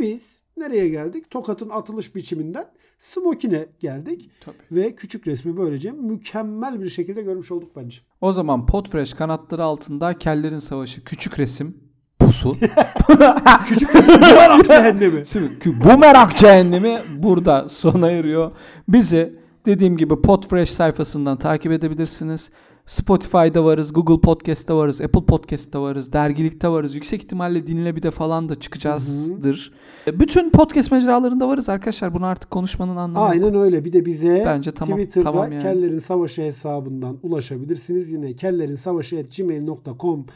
Biz 0.00 0.42
nereye 0.56 0.88
geldik? 0.88 1.30
Tokat'ın 1.30 1.70
atılış 1.70 2.14
biçiminden 2.14 2.64
Smokin'e 2.98 3.66
geldik. 3.80 4.30
Tabii. 4.40 4.56
Ve 4.72 4.94
küçük 4.94 5.26
resmi 5.26 5.56
böylece 5.56 5.90
mükemmel 5.90 6.82
bir 6.82 6.88
şekilde 6.88 7.22
görmüş 7.22 7.52
olduk 7.52 7.76
bence. 7.76 7.98
O 8.20 8.32
zaman 8.32 8.66
Podfresh 8.66 9.14
kanatları 9.14 9.64
altında 9.64 10.18
kellerin 10.18 10.58
savaşı 10.58 11.04
küçük 11.04 11.38
resim 11.38 11.76
pusu. 12.18 12.56
Küçük 13.66 13.94
resim 13.94 14.20
merak 14.20 14.64
cehennemi. 14.68 15.26
Şimdi 15.26 15.50
bu 15.84 15.98
merak 15.98 16.38
cehennemi 16.38 17.02
burada 17.16 17.68
sona 17.68 18.10
eriyor. 18.10 18.50
Bizi 18.88 19.38
dediğim 19.66 19.96
gibi 19.96 20.22
Podfresh 20.22 20.70
sayfasından 20.70 21.38
takip 21.38 21.72
edebilirsiniz. 21.72 22.50
Spotify'da 22.86 23.64
varız, 23.64 23.92
Google 23.92 24.20
Podcast'ta 24.20 24.76
varız, 24.76 25.00
Apple 25.00 25.24
Podcast'ta 25.24 25.82
varız, 25.82 26.12
dergilikte 26.12 26.68
varız. 26.68 26.94
Yüksek 26.94 27.22
ihtimalle 27.24 27.66
dinle 27.66 27.96
bir 27.96 28.02
de 28.02 28.10
falan 28.10 28.48
da 28.48 28.54
çıkacağızdır. 28.54 29.72
Bütün 30.06 30.50
podcast 30.50 30.92
mecralarında 30.92 31.48
varız 31.48 31.68
arkadaşlar. 31.68 32.14
Bunu 32.14 32.26
artık 32.26 32.50
konuşmanın 32.50 32.96
anlamı. 32.96 33.24
yok. 33.24 33.44
Aynen 33.44 33.54
öyle. 33.62 33.84
Bir 33.84 33.92
de 33.92 34.06
bize 34.06 34.42
Bence 34.46 34.70
tamam, 34.70 34.98
Twitter'da 34.98 35.30
tamam 35.30 35.52
yani. 35.52 35.62
Kellerin 35.62 35.98
Savaşı 35.98 36.42
hesabından 36.42 37.18
ulaşabilirsiniz. 37.22 38.12
Yine 38.12 38.36
kellerinsavaşı.gmail.com 38.36 40.26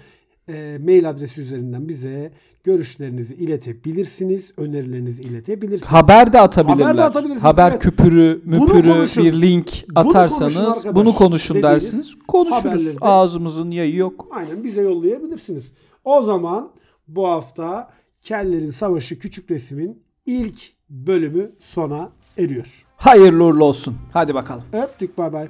e, 0.48 0.78
mail 0.84 1.08
adresi 1.10 1.40
üzerinden 1.40 1.88
bize 1.88 2.32
görüşlerinizi 2.64 3.34
iletebilirsiniz. 3.34 4.52
Önerilerinizi 4.56 5.22
iletebilirsiniz. 5.22 5.92
Haber 5.92 6.32
de 6.32 6.40
atabilirler. 6.40 6.84
Haber 6.84 6.96
de 6.96 7.02
atabilirsiniz, 7.04 7.44
Haber 7.44 7.70
evet. 7.70 7.82
küpürü, 7.82 8.40
müpürü 8.44 8.88
konuşun. 8.92 9.24
bir 9.24 9.42
link 9.42 9.66
Bunu 9.88 9.94
konuşun 9.94 10.18
atarsanız 10.18 10.56
arkadaş 10.56 10.94
bunu 10.94 11.14
konuşun 11.14 11.62
dersiniz. 11.62 12.14
Konuşuruz. 12.28 12.64
haberleri 12.64 12.94
de- 12.96 12.98
Ağzımızın 13.00 13.70
yayı 13.70 13.96
yok. 13.96 14.26
Aynen 14.30 14.64
bize 14.64 14.80
yollayabilirsiniz. 14.82 15.72
O 16.04 16.22
zaman 16.22 16.70
bu 17.08 17.26
hafta 17.28 17.90
Kellerin 18.22 18.70
Savaşı 18.70 19.18
Küçük 19.18 19.50
Resim'in 19.50 20.02
ilk 20.26 20.60
bölümü 20.90 21.52
sona 21.60 22.08
eriyor. 22.38 22.84
Hayırlı 22.96 23.44
uğurlu 23.44 23.64
olsun. 23.64 23.96
Hadi 24.12 24.34
bakalım. 24.34 24.62
Öptük 24.72 25.18
bay 25.18 25.32
bay. 25.32 25.48